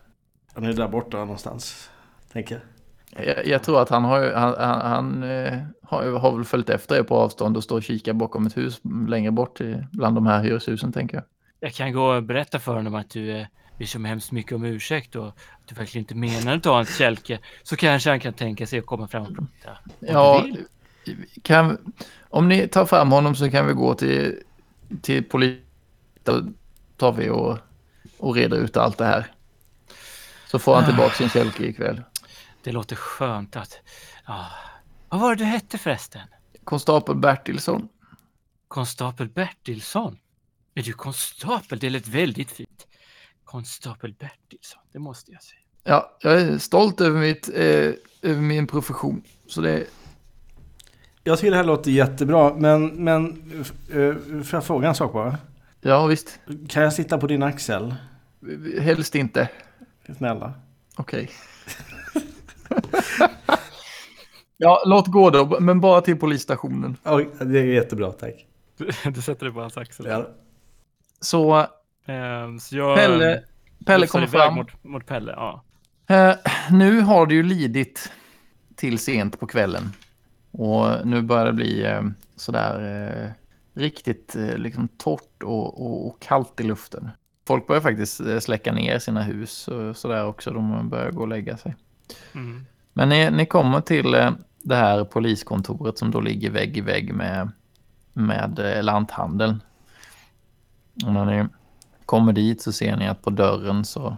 [0.53, 1.89] Han är där borta någonstans.
[2.31, 2.63] Tänker.
[3.09, 6.95] Jag, jag tror att han har, han, han, han eh, har, har väl följt efter
[6.95, 9.59] er på avstånd och står och kikar bakom ett hus längre bort
[9.91, 11.23] bland de här hyreshusen tänker jag.
[11.59, 13.47] Jag kan gå och berätta för honom att du eh,
[13.77, 15.35] ber så hemskt mycket om ursäkt och att
[15.65, 17.39] du verkligen inte menar att ta hans kälke.
[17.63, 19.79] Så kanske han kan tänka sig att komma fram och prata.
[19.99, 20.45] Ja,
[21.41, 21.93] kan,
[22.29, 24.43] om ni tar fram honom så kan vi gå till,
[25.01, 25.63] till polisen.
[26.23, 26.45] Då
[26.97, 27.57] tar vi och,
[28.17, 29.31] och reder ut allt det här.
[30.47, 32.01] Så får han tillbaka sin kälke ikväll.
[32.63, 33.79] Det låter skönt att...
[34.25, 34.47] Ja.
[35.09, 36.21] Vad var det du hette förresten?
[36.63, 37.89] Konstapel Bertilsson.
[38.67, 40.17] Konstapel Bertilsson?
[40.77, 41.79] Är du konstapel?
[41.79, 42.87] Det lät väldigt fint.
[43.43, 45.61] Konstapel Bertilsson, det måste jag säga.
[45.83, 47.93] Ja, jag är stolt över, mitt, eh,
[48.31, 49.21] över min profession.
[49.47, 49.87] Så det,
[51.23, 53.27] Jag tycker det här låter jättebra men, men
[53.91, 55.37] eh, får jag fråga en sak bara?
[55.81, 56.39] ja visst.
[56.69, 57.95] Kan jag sitta på din axel?
[58.81, 59.49] Helst inte.
[60.17, 60.53] Snälla.
[60.95, 61.29] Okej.
[64.57, 66.97] ja, låt gå då, men bara till polisstationen.
[67.03, 68.45] Oj, det är jättebra, tack.
[68.77, 70.05] Du, du sätter dig på hans axel.
[70.05, 70.27] Ja.
[71.21, 71.67] Så
[72.07, 72.97] Ehm, så jag...
[72.97, 73.43] Pelle,
[73.85, 74.55] Pelle lufsar kommer fram.
[74.55, 75.63] Mot, mot Pelle, ja.
[76.07, 76.35] Eh,
[76.71, 78.11] nu har det ju lidit
[78.75, 79.91] till sent på kvällen.
[80.51, 82.01] Och nu börjar det bli eh,
[82.35, 83.31] sådär eh,
[83.81, 87.09] riktigt eh, liksom torrt och, och, och kallt i luften.
[87.47, 90.51] Folk börjar faktiskt eh, släcka ner sina hus och sådär också.
[90.51, 91.75] De börjar gå och lägga sig.
[92.33, 92.65] Mm.
[92.93, 94.31] Men ni, ni kommer till eh,
[94.63, 97.51] det här poliskontoret som då ligger vägg i vägg med,
[98.13, 99.61] med eh, lanthandeln.
[101.05, 101.47] När ni
[102.05, 104.17] kommer dit så ser ni att på dörren så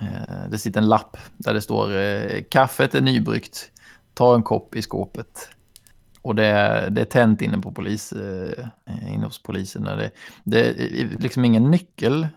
[0.00, 3.70] eh, det sitter en lapp där det står eh, kaffet är nybryggt.
[4.14, 5.48] Ta en kopp i skåpet.
[6.22, 8.66] Och det är, det är tänt inne på polis, eh,
[9.14, 9.82] inne hos polisen.
[9.82, 10.10] Det,
[10.44, 12.28] det är liksom ingen nyckel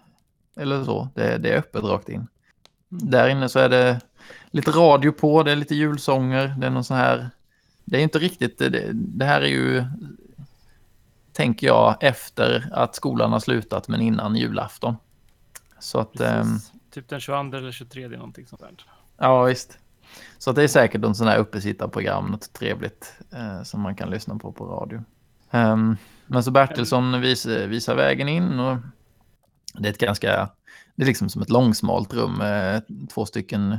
[0.57, 1.09] eller så.
[1.15, 2.27] Det, det är öppet rakt in.
[2.89, 4.01] Där inne så är det
[4.51, 7.29] lite radio på, det är lite julsånger, det är någon sån här...
[7.85, 9.85] Det är inte riktigt, det, det här är ju,
[11.37, 14.95] tänker jag, efter att skolan har slutat men innan julafton.
[15.79, 16.71] Så att, ehm, Precis.
[16.91, 18.71] Typ den 22 eller 23 någonting sånt där.
[19.17, 19.79] ja visst.
[20.37, 24.09] Så att det är säkert en sån här uppesittarprogram, något trevligt eh, som man kan
[24.09, 25.03] lyssna på på radio.
[25.51, 28.77] Ehm, men så Bertilsson vis, visar vägen in och
[29.73, 30.49] det är ett ganska,
[30.95, 32.83] det är liksom som ett långsmalt rum med
[33.13, 33.77] två stycken,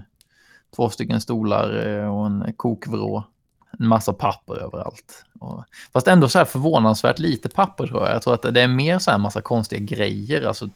[0.77, 3.25] två stycken stolar eh, och en kokvrå.
[3.79, 5.25] En massa papper överallt.
[5.41, 8.15] Och, fast ändå så här förvånansvärt lite papper tror jag.
[8.15, 10.43] Jag tror att det är mer så här massa konstiga grejer.
[10.43, 10.69] Alltså,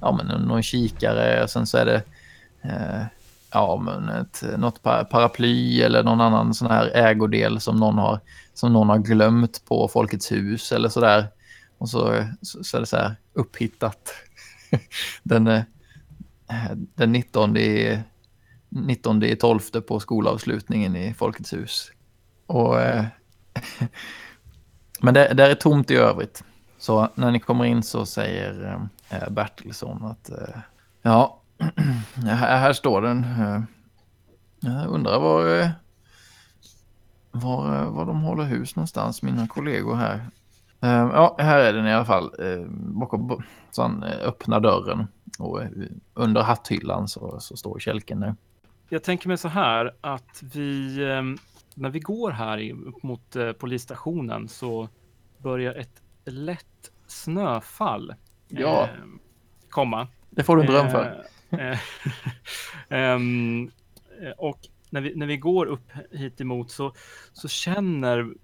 [0.00, 2.02] ja men någon kikare och sen så är det
[2.62, 3.04] eh,
[3.54, 8.20] ja, men ett, något paraply eller någon annan sån här ägodel som någon har,
[8.54, 11.26] som någon har glömt på Folkets hus eller så där.
[11.78, 14.14] Och så, så, så är det så här upphittat.
[15.22, 15.62] den, eh,
[16.94, 17.98] den 19 i,
[18.68, 21.90] 19 i 12 på skolavslutningen i Folkets hus.
[22.46, 23.04] Och, eh,
[25.00, 26.44] men det, där är tomt i övrigt.
[26.78, 28.64] Så när ni kommer in så säger
[29.10, 30.56] eh, eh Bertilsson att eh,
[31.02, 31.40] ja,
[32.14, 33.24] här, här står den.
[33.24, 33.62] Eh,
[34.60, 35.68] Jag undrar var, eh,
[37.30, 40.14] var, eh, var de håller hus någonstans, mina kollegor här.
[40.80, 42.34] Eh, Ja, här är den i alla fall.
[42.38, 45.06] Eh, Bakom så han öppnar dörren
[45.38, 45.68] och eh,
[46.14, 48.34] under hatthyllan så, så står kälken där.
[48.88, 51.22] Jag tänker mig så här att vi, eh,
[51.74, 52.72] när vi går här
[53.06, 54.88] mot eh, polisstationen så
[55.38, 58.14] börjar ett lätt snöfall
[58.48, 58.82] Ja.
[58.82, 58.88] eh,
[59.68, 60.08] komma.
[60.30, 61.26] Det får du en beröm för.
[61.50, 61.78] Eh, eh,
[62.88, 63.70] ehm,
[64.20, 64.58] eh, och
[64.90, 66.92] när vi, när vi går upp hit emot så,
[67.32, 68.34] så känner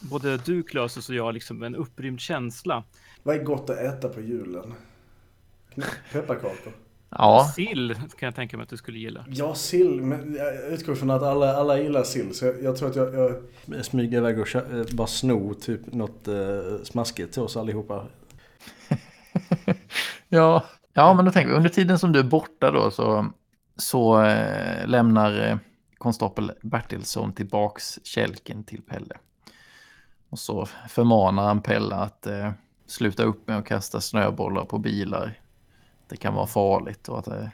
[0.00, 2.84] både du, Klösus, och jag liksom en upprymd känsla.
[3.22, 4.74] Vad är gott att äta på julen?
[6.12, 6.72] Pepparkakor?
[7.18, 9.24] Ja, Sill kan jag tänka mig att du skulle gilla.
[9.28, 10.00] Ja, sill.
[10.02, 12.34] Men jag utgår från att alla, alla gillar sill.
[12.34, 13.34] Så jag, jag tror att jag,
[13.64, 16.34] jag smyger iväg och kö- eh, bara snor typ något eh,
[16.84, 18.06] smaskigt till oss allihopa.
[20.28, 20.64] ja.
[20.92, 23.26] ja, men då tänker vi under tiden som du är borta då så,
[23.76, 25.56] så eh, lämnar eh,
[25.98, 29.14] konstapel Bertilsson tillbaks kälken till Pelle.
[30.30, 32.50] Och så förmanar han Pelle att eh,
[32.86, 35.38] sluta upp med att kasta snöbollar på bilar.
[36.08, 37.48] Det kan vara farligt och att eh,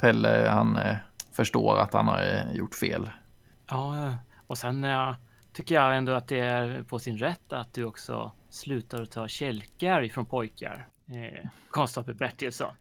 [0.00, 0.96] Pelle han eh,
[1.32, 3.10] förstår att han har eh, gjort fel.
[3.70, 4.14] Ja,
[4.46, 4.86] och sen
[5.52, 9.28] tycker jag ändå att det är på sin rätt att du också slutar att ta
[9.28, 10.88] kälkar ifrån pojkar.
[11.08, 12.74] Eh, konstapel Bertilsson.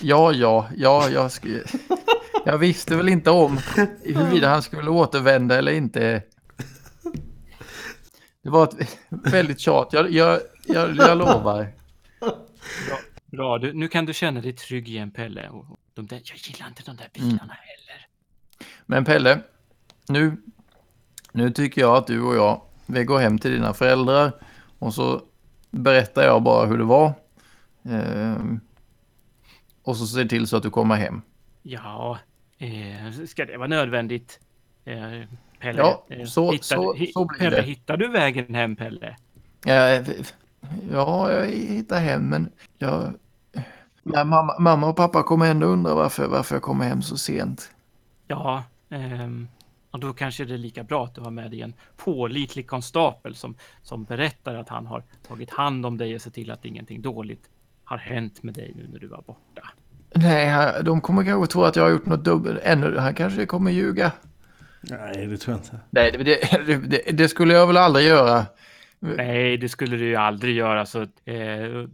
[0.00, 1.30] Ja, ja, ja, jag,
[2.44, 3.58] jag visste väl inte om
[4.02, 6.22] huruvida han skulle återvända eller inte.
[8.42, 11.68] Det var ett väldigt tjat, jag, jag, jag, jag lovar.
[13.36, 15.48] Bra, du, nu kan du känna dig trygg igen Pelle.
[15.48, 18.06] Och, och de där, jag gillar inte de där bilarna heller.
[18.86, 19.40] Men Pelle,
[20.08, 20.36] nu,
[21.32, 24.32] nu tycker jag att du och jag, vi går hem till dina föräldrar
[24.78, 25.22] och så
[25.70, 27.12] berättar jag bara hur det var.
[27.84, 28.60] Ehm,
[29.82, 31.22] och så ser till så att du kommer hem.
[31.62, 32.18] Ja,
[32.58, 34.40] eh, ska det vara nödvändigt?
[34.84, 34.96] Eh,
[35.60, 37.62] Pelle, Ja, eh, så- hittar, så- så blir Pelle, det.
[37.62, 39.16] hittar du vägen hem Pelle?
[39.64, 40.02] Ja,
[40.90, 43.14] ja, jag hittar hem, men jag...
[44.04, 47.70] Ja, mamma, mamma och pappa kommer ändå undra varför, varför jag kommer hem så sent.
[48.26, 49.48] Ja, ehm,
[49.90, 53.34] och då kanske det är lika bra att du har med dig en pålitlig konstapel
[53.34, 57.02] som, som berättar att han har tagit hand om dig och sett till att ingenting
[57.02, 57.42] dåligt
[57.84, 59.62] har hänt med dig nu när du var borta.
[60.14, 62.60] Nej, de kommer kanske tro att jag har gjort något dubbelt.
[62.62, 64.12] Ännu, han kanske kommer ljuga.
[64.80, 65.80] Nej, det tror jag inte.
[65.90, 66.24] Nej, det,
[66.66, 68.46] det, det, det skulle jag väl aldrig göra.
[69.16, 70.86] Nej, det skulle du ju aldrig göra.
[70.86, 71.88] Så, eh,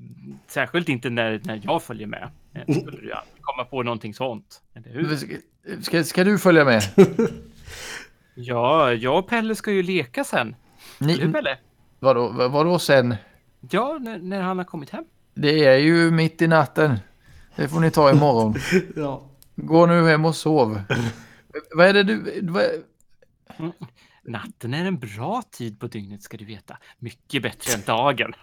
[0.46, 2.30] särskilt inte när, när jag följer med.
[2.54, 4.62] Eh, skulle du aldrig komma på någonting sånt.
[4.74, 5.16] Eller hur?
[5.82, 6.82] Ska, ska, du följa med?
[8.34, 10.56] Ja, jag och Pelle ska ju leka sen.
[10.98, 11.58] Ni, Pelle?
[11.98, 13.14] vadå, vad- vadå sen?
[13.70, 15.04] Ja, när, när han har kommit hem.
[15.34, 16.98] Det är ju mitt i natten.
[17.56, 18.54] Det får ni ta imorgon.
[18.96, 19.22] Ja.
[19.56, 20.80] Gå nu hem och sov.
[21.76, 22.40] Vad är det du...
[22.42, 22.64] Vad,
[24.30, 26.78] Natten är en bra tid på dygnet ska du veta.
[26.98, 28.32] Mycket bättre än dagen.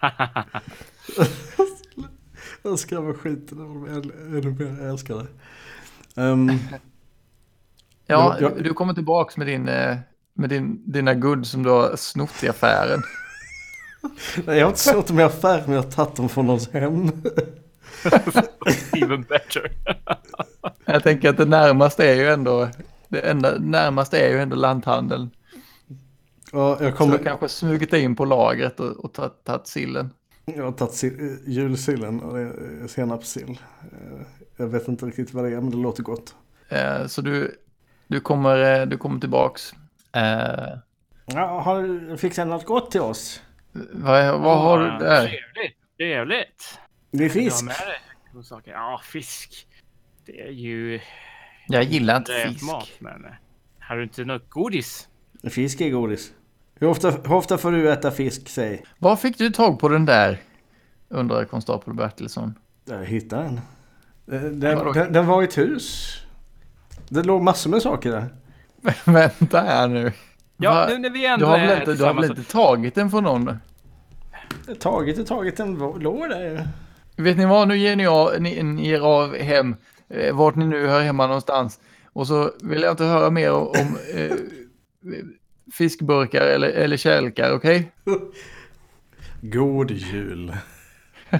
[2.62, 4.82] Jag skrämmer skiten ur mig ännu mer.
[4.82, 5.26] Jag älskar det.
[6.22, 6.48] Ehm,
[8.06, 8.50] ja, Ja, ja.
[8.62, 9.68] du kommer tillbaks med din...
[9.68, 9.96] eh,
[10.34, 13.02] Med din, dina guld som du har snott i affären.
[14.46, 16.68] nej, jag har inte snott dem i affär, men jag har tagit dem från någons
[16.72, 17.10] hem.
[18.92, 19.72] Even better.
[20.84, 22.68] Jag tänker att det närmaste är ju ändå...
[23.08, 25.30] Det enda närmaste är ju ändå lanthandeln.
[26.52, 29.12] Ja, jag, Så kommer, jag kanske smugit in på lagret och, och
[29.44, 30.12] tagit, sillen.
[30.44, 33.58] jag har tagit sil- eh, julsillen och det är senapssill.
[33.92, 34.20] Eh,
[34.56, 36.34] Jag vet inte riktigt vad det är, men det låter gott.
[36.68, 37.56] Eh, så du,
[38.06, 39.72] du, kommer, eh, du kommer tillbaks.
[40.12, 40.78] Eh,
[41.26, 43.42] Ja, har du fixat något gott till oss?
[43.92, 45.20] vad, vad har du där?
[45.26, 45.76] Trevligt.
[45.98, 46.78] Trevligt.
[47.10, 47.64] Det är fisk.
[48.64, 49.66] Ja, fisk.
[50.26, 51.00] Det är ju...
[51.66, 52.64] Jag gillar inte det är fisk.
[52.66, 53.26] Mat, men...
[53.80, 55.08] Har du inte något godis?
[55.50, 56.32] Fisk är godis.
[56.78, 58.84] Hur ofta, hur ofta får du äta fisk, säg?
[58.98, 60.38] Var fick du tag på den där?
[61.08, 62.54] Undrar konstapel Bertilsson.
[62.84, 63.60] Jag hittade den.
[64.32, 66.16] Eh, Den, den, den var i ett hus.
[67.08, 68.26] Det låg massor med saker där.
[69.12, 70.12] Vänta här nu.
[70.56, 70.86] Ja, Va?
[70.88, 73.24] nu när vi Du ändå har väl inte, du har väl inte tagit den från
[73.24, 73.58] någon?
[74.80, 76.68] Tagit och tagit den låg där.
[77.16, 79.76] Vet ni vad, nu ger ni, av, ni, ni er av hem,
[80.08, 81.80] eh, vart ni nu hör hemma någonstans.
[82.12, 84.32] Och så vill jag inte höra mer om, om eh,
[85.72, 87.92] fiskburkar eller, eller kälkar, okej?
[89.40, 90.56] God jul.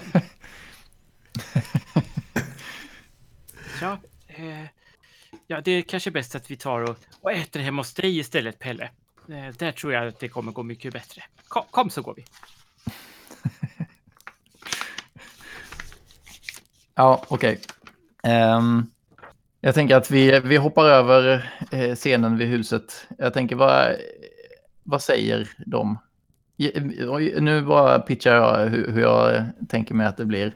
[3.81, 3.99] Ja,
[4.29, 4.65] eh,
[5.47, 8.59] ja, det är kanske bäst att vi tar och, och äter hemma hos dig istället,
[8.59, 8.85] Pelle.
[9.29, 11.23] Eh, där tror jag att det kommer gå mycket bättre.
[11.49, 12.25] Kom, kom så går vi.
[16.95, 17.61] Ja, okej.
[18.23, 18.87] Ehm,
[19.61, 23.07] Jag tänker att vi, vi hoppar över eh, scenen vid huset.
[23.19, 23.97] Jag tänker, vad,
[24.89, 25.99] vad säger de?
[27.41, 30.55] Nu bara pitchar jag hur, hur jag tänker mig att det blir.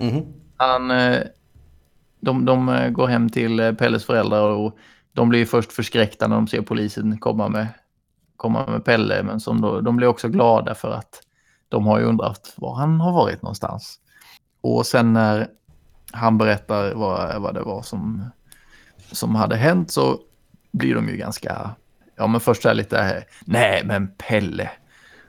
[0.00, 0.22] Mhm.
[0.56, 1.20] Han, eh,
[2.20, 4.78] de, de eh, går hem till eh, Pelles föräldrar och
[5.12, 7.66] de blir först förskräckta när de ser polisen komma med,
[8.36, 9.22] komma med Pelle.
[9.22, 11.20] Men som då, de blir också glada för att
[11.68, 14.00] de har ju undrat var han har varit någonstans.
[14.60, 15.48] Och sen när
[16.12, 18.24] han berättar vad, vad det var som,
[19.12, 20.18] som hade hänt så
[20.72, 21.70] blir de ju ganska...
[22.16, 22.98] Ja, men först är lite...
[22.98, 24.70] eh, Nej, men Pelle,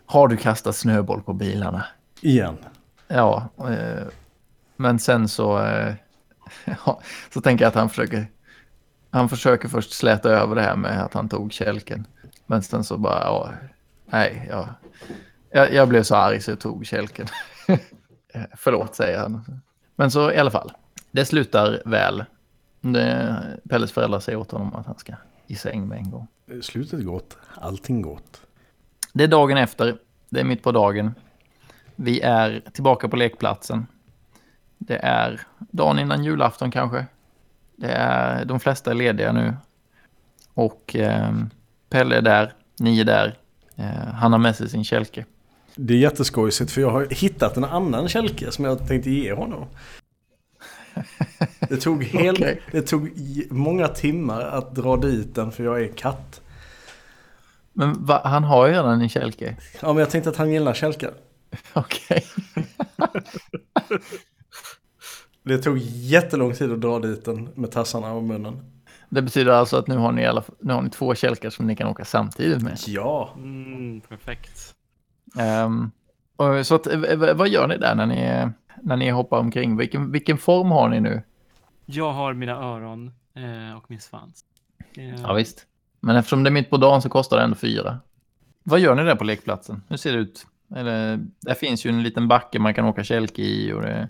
[0.05, 1.85] har du kastat snöboll på bilarna?
[2.21, 2.57] Igen.
[3.07, 4.07] Ja, eh,
[4.77, 5.93] men sen så, eh,
[6.85, 7.01] ja,
[7.33, 8.27] så tänker jag att han försöker,
[9.11, 12.07] han försöker först släta över det här med att han tog kälken.
[12.45, 13.49] Men sen så bara, ja,
[14.05, 14.69] nej, ja,
[15.51, 17.27] jag, jag blev så arg så jag tog kälken.
[18.33, 19.61] Eh, Förlåt, säger han.
[19.95, 20.71] Men så i alla fall,
[21.11, 22.25] det slutar väl.
[22.81, 23.37] Det,
[23.69, 25.13] Pelles föräldrar säger åt honom att han ska
[25.47, 26.27] i säng med en gång.
[26.61, 28.41] Slutet gott, allting gott.
[29.13, 29.97] Det är dagen efter.
[30.29, 31.15] Det är mitt på dagen.
[31.95, 33.87] Vi är tillbaka på lekplatsen.
[34.77, 37.05] Det är dagen innan julafton kanske.
[37.75, 39.55] Det är, de flesta är lediga nu.
[40.53, 41.33] Och eh,
[41.89, 43.37] Pelle är där, ni är där.
[43.75, 45.25] Eh, han har med sig sin kälke.
[45.75, 49.67] Det är jätteskojsigt för jag har hittat en annan kälke som jag tänkte ge honom.
[51.69, 52.61] Det tog, helt, Okej.
[52.71, 53.11] det tog
[53.49, 56.41] många timmar att dra dit den för jag är katt.
[57.73, 59.57] Men va, han har ju redan en kälke.
[59.81, 61.11] Ja men jag tänkte att han gillar kälkar.
[61.73, 62.25] Okej.
[65.43, 68.71] Det tog jättelång tid att dra dit den med tassarna och munnen.
[69.09, 71.75] Det betyder alltså att nu har ni, alla, nu har ni två kälkar som ni
[71.75, 72.77] kan åka samtidigt med.
[72.87, 74.73] Ja, Mm, perfekt.
[75.39, 75.91] Ehm,
[76.35, 76.87] och så att,
[77.35, 78.51] vad gör ni där när ni,
[78.81, 79.77] när ni hoppar omkring?
[79.77, 81.21] Vilken, vilken form har ni nu?
[81.85, 84.45] Jag har mina öron eh, och min svans.
[84.97, 85.65] Eh, Ja, visst.
[85.99, 87.99] Men eftersom det är mitt på dagen så kostar det ändå fyra.
[88.63, 89.83] Vad gör ni där på lekplatsen?
[89.89, 90.47] Hur ser det ut?
[90.75, 94.09] Eller, där finns ju en liten backe man kan åka kälke i och det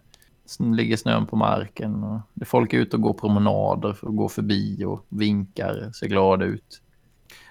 [0.59, 2.03] ligger snön på marken.
[2.03, 6.45] Och det är folk ute och går promenader och går förbi och vinkar, ser glada
[6.45, 6.81] ut.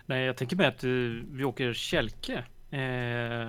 [0.07, 0.91] Nej, jag tänker mig att eh,
[1.31, 2.45] vi åker kälke.
[2.71, 3.49] Eh,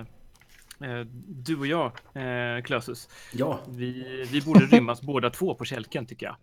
[0.90, 3.08] eh, du och jag, eh, Klösus.
[3.32, 3.60] ja.
[3.68, 6.36] Vi, vi borde rymmas båda två på kälken tycker jag.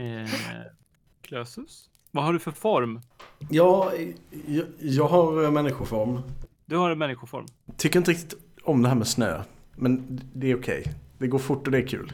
[0.00, 0.26] Eh,
[1.22, 1.90] Klösus?
[2.10, 3.00] Vad har du för form?
[3.48, 3.92] Ja,
[4.46, 6.22] jag, jag har eh, människoform.
[6.66, 7.46] Du har en människoform.
[7.76, 9.42] Tycker inte riktigt om det här med snö.
[9.76, 10.84] Men det är okej.
[11.18, 12.12] Det går fort och det är kul.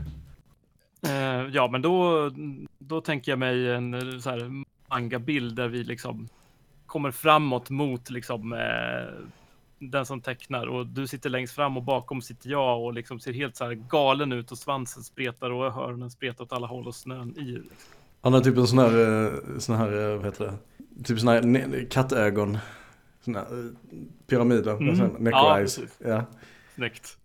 [1.06, 2.30] Eh, ja, men då,
[2.78, 6.28] då tänker jag mig en eh, så här manga-bild där vi liksom
[6.86, 9.26] kommer framåt mot liksom eh,
[9.78, 13.32] den som tecknar och du sitter längst fram och bakom sitter jag och liksom ser
[13.32, 16.94] helt så här galen ut och svansen spretar och öronen spretar åt alla håll och
[16.94, 17.40] snön i.
[17.40, 17.76] Liksom.
[18.20, 21.04] Han har typ en sån här, eh, sån här, eh, vad heter det?
[21.04, 22.58] Typ sån här ne- kattögon.
[23.24, 23.70] Sån här eh,
[24.26, 24.72] pyramider.
[24.72, 25.08] Mm.
[25.08, 25.66] Necro Ja.
[26.10, 26.24] Ja.
[26.74, 27.16] Snyggt.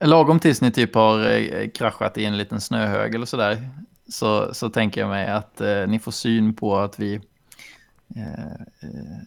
[0.00, 3.68] Lagom tills ni typ har kraschat i en liten snöhög eller sådär.
[4.08, 7.20] Så, så tänker jag mig att eh, ni får syn på att vi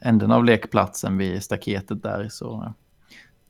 [0.01, 2.73] änden av lekplatsen vid staketet där så,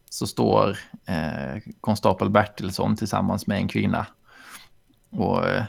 [0.10, 4.08] så står eh, konstapel Bertilsson tillsammans med en kvinna
[5.10, 5.64] och eh,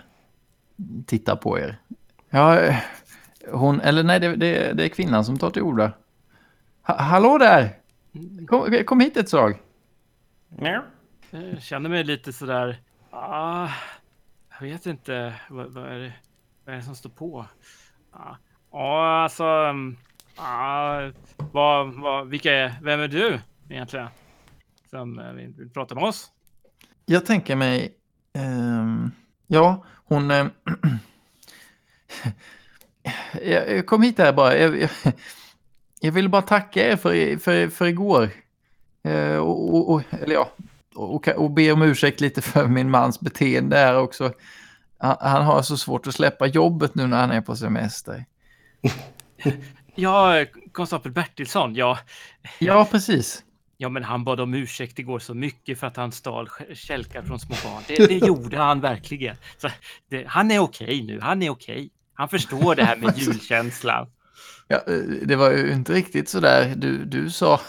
[1.07, 1.79] tittar på er.
[2.31, 2.77] Ja, eh,
[3.53, 5.93] hon, eller nej, det, det, det är kvinnan som tar till orda.
[6.83, 7.77] Ha, hallå där!
[8.47, 9.59] Kom, kom hit ett slag.
[11.31, 12.81] Jag känner mig lite sådär.
[13.11, 13.69] Ah,
[14.51, 15.35] jag vet inte.
[15.49, 16.13] Vad, vad, är det,
[16.65, 17.47] vad är det som står på?
[18.11, 18.37] Ah,
[18.73, 19.45] Ja, alltså.
[20.37, 24.09] Ja, vad, vad, vilka är, vem är du egentligen?
[24.91, 26.31] Som eh, vill, prata med oss?
[27.07, 27.95] Jag tänker mig...
[28.33, 29.11] ehm,
[29.47, 30.31] ja, hon...
[30.31, 30.51] ehm,
[33.43, 34.57] jag, kom hit här bara.
[34.57, 34.91] Jag, jag,
[36.01, 38.31] jag ville bara tacka er för, för, för igår.
[39.03, 40.51] Eh, och, och, och, eller ja,
[40.95, 44.33] och, och be om ursäkt lite för min mans beteende här också.
[44.99, 48.25] Han, han har så svårt att släppa jobbet nu när han är på semester.
[49.95, 51.74] Ja, konstapel Bertilsson.
[51.74, 51.99] Ja,
[52.59, 53.45] Ja, precis.
[53.76, 57.41] ja, men han bad om ursäkt igår så mycket för att han stal kälkar från
[57.41, 57.83] små barn.
[57.89, 59.37] Det, det gjorde han verkligen.
[59.59, 59.68] Så
[60.09, 61.20] det, han är okej nu.
[61.20, 61.91] Han är okej.
[62.14, 64.11] Han förstår det här med julkänslan.
[64.68, 67.61] Ja, eh, det var ju inte riktigt så där du, du sa.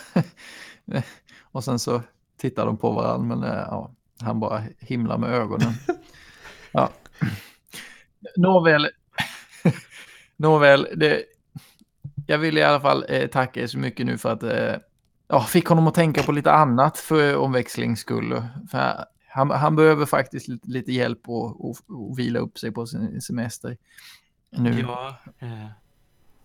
[1.51, 2.01] Och sen så
[2.37, 3.91] tittar de på varandra, men eh, ja,
[4.21, 5.73] han bara himlar med ögonen.
[6.71, 6.89] Ja.
[8.37, 8.89] Nåväl,
[10.41, 11.23] Nåväl det,
[12.27, 14.75] jag vill i alla fall eh, tacka er så mycket nu för att eh,
[15.27, 18.43] ja, fick honom att tänka på lite annat för omväxlings skull.
[18.71, 22.87] För han, han behöver faktiskt lite, lite hjälp och, och, och vila upp sig på
[22.87, 23.77] sin semester.
[24.49, 24.79] Nu.
[24.79, 25.67] Ja, eh,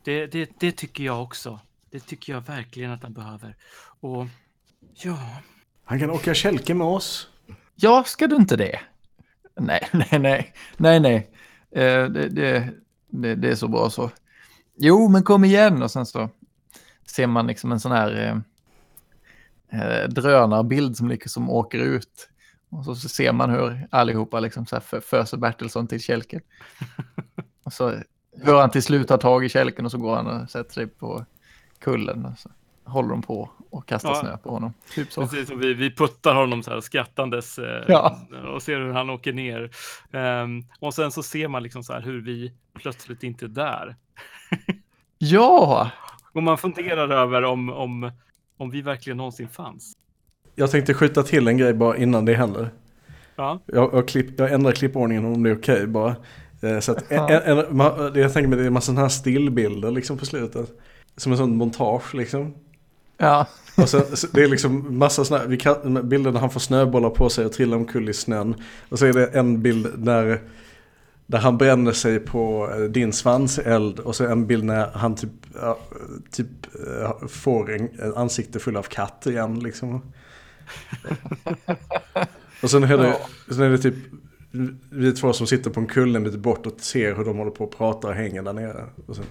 [0.04, 1.60] det, det, det tycker jag också.
[1.90, 3.56] Det tycker jag verkligen att han behöver.
[4.00, 4.26] Och
[4.94, 5.18] ja,
[5.84, 7.28] Han kan åka kälke med oss.
[7.74, 8.80] Ja, ska du inte det?
[9.60, 11.30] Nej, nej, nej, nej, nej.
[11.70, 12.72] Eh, det, det,
[13.08, 14.10] det, det är så bra så.
[14.76, 16.28] Jo, men kom igen och sen så
[17.06, 18.42] ser man liksom en sån här
[19.70, 22.28] eh, eh drönarbild som liksom åker ut.
[22.70, 26.40] Och så, så ser man hur allihopa liksom så här för, föser Bertilsson till kälken.
[27.64, 27.94] Och så
[28.42, 30.86] hur han till slut tar tag i kälken och så går han och sätter sig
[30.86, 31.24] på
[31.78, 32.24] kullen.
[32.24, 32.50] Och så
[32.86, 34.14] håller de på och kastar Ja.
[34.20, 34.72] snö på honom.
[34.94, 35.20] Typ så.
[35.20, 38.18] precis som vi, vi puttar honom så här skrattandes eh, Ja.
[38.54, 39.70] och ser hur han åker ner.
[40.12, 43.96] Ehm, och sen så ser man liksom så här hur vi plötsligt inte är där.
[45.18, 45.90] Ja!
[46.32, 48.10] Och man funderar över om, om,
[48.56, 49.92] om vi verkligen någonsin fanns.
[50.54, 52.70] Jag tänkte skjuta till en grej bara innan det händer.
[53.36, 56.16] Ja, Jag, jag, klipp, jag ändrar klippordningen om det är okej bara.
[56.62, 59.08] Eh, Så att en, en, en, jag tänker mig det är en massa sådana här
[59.08, 60.70] stillbilder liksom på slutet.
[61.16, 62.54] Som en sån montage liksom.
[63.16, 63.46] Ja.
[63.76, 64.02] Och sen,
[64.32, 67.52] det är liksom massa här, vi kan, bilder när han får snöbollar på sig och
[67.52, 68.54] trillar omkull i snön.
[68.88, 70.42] Och så är det en bild där,
[71.26, 73.98] där han bränner sig på eh, din svanseld.
[73.98, 75.30] Och så en bild när han typ,
[76.30, 76.48] typ
[77.00, 80.02] eh, får en, en ansikte full av katt igen liksom.
[82.62, 83.16] Och sen är det,
[83.48, 83.94] sen är det typ
[84.90, 87.50] vi två som sitter på en kulle en bit bort och ser hur de håller
[87.50, 88.84] på att prata och hänger där nere.
[89.06, 89.24] Och sen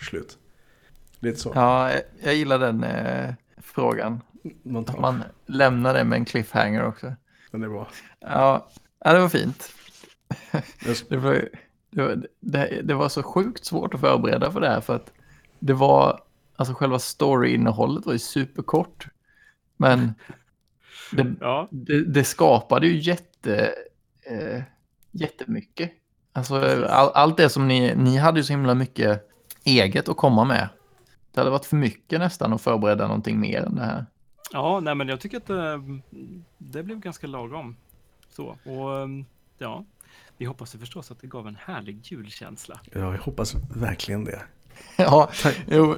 [0.00, 0.38] slut.
[1.20, 1.52] Lite så.
[1.54, 4.20] Ja, jag- jag gillar den eh, frågan.
[4.76, 7.12] Att man lämnar det med en cliffhanger också.
[7.50, 7.88] Den är bra.
[8.20, 8.68] Ja,
[9.04, 9.72] ja det var fint.
[11.08, 11.48] Det var,
[11.90, 15.12] det, var, det, det var så sjukt svårt att förbereda för det här för att
[15.58, 16.20] det var,
[16.56, 19.06] alltså själva story-innehållet var ju superkort.
[19.76, 20.14] Men
[21.12, 23.74] det, ja, det, det skapade ju jätte,
[24.22, 24.62] eh,
[25.10, 25.92] jättemycket.
[26.32, 26.54] Alltså
[26.88, 29.28] all, allt det som ni, ni hade ju så himla mycket
[29.64, 30.68] eget att komma med.
[31.38, 34.06] Det hade varit för mycket nästan att förbereda någonting mer än det här.
[34.52, 35.78] ja nej, men jag tycker att eh,
[36.58, 37.76] det blev ganska lagom.
[38.30, 39.08] Så, och eh,
[39.58, 39.84] ja,
[40.36, 42.80] vi hoppas ju förstås att det gav en härlig julkänsla.
[42.92, 44.42] Ja, jag hoppas verkligen det.
[44.96, 45.30] Ja,
[45.66, 45.96] jo,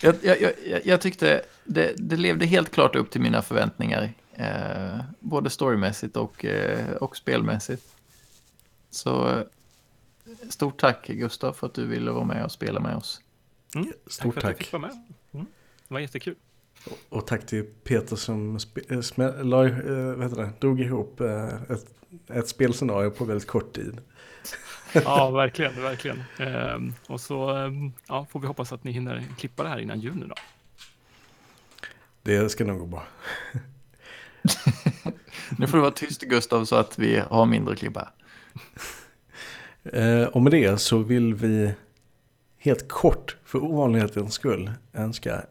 [0.00, 4.12] jag, jag, jag, jag tyckte det, det levde helt klart upp till mina förväntningar.
[4.34, 7.96] Eh, både storymässigt och, eh, och spelmässigt.
[8.90, 9.44] Så eh,
[10.48, 13.20] stort tack Gustav för att du ville vara med och spela med oss.
[13.74, 14.58] Mm, Stort för att jag tack.
[14.58, 14.90] fick vara med.
[15.34, 15.46] Mm,
[15.88, 16.34] det var jättekul.
[17.08, 19.74] Och tack till Peter som spe, äh, smä, la, äh,
[20.16, 21.86] vad heter det, drog ihop äh, ett,
[22.28, 24.00] ett spelscenario på väldigt kort tid.
[25.04, 26.22] Ja, verkligen, verkligen.
[26.38, 30.00] Ehm, och så ehm, ja, får vi hoppas att ni hinner klippa det här innan
[30.00, 30.34] jul nu då.
[32.22, 33.04] Det ska nog gå bra.
[35.58, 38.08] Nu får du vara tyst Gustav så att vi har mindre klippa.
[39.84, 41.74] Eh, och med det så vill vi
[42.62, 45.42] helt kort för ovanlighetens skull önska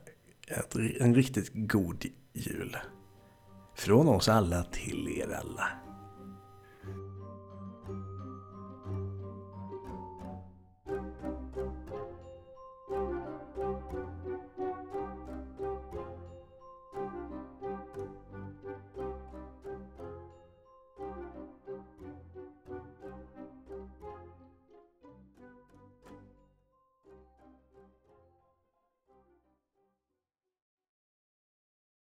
[0.47, 2.77] ett, en riktigt god jul.
[3.75, 5.67] Från oss alla till er alla.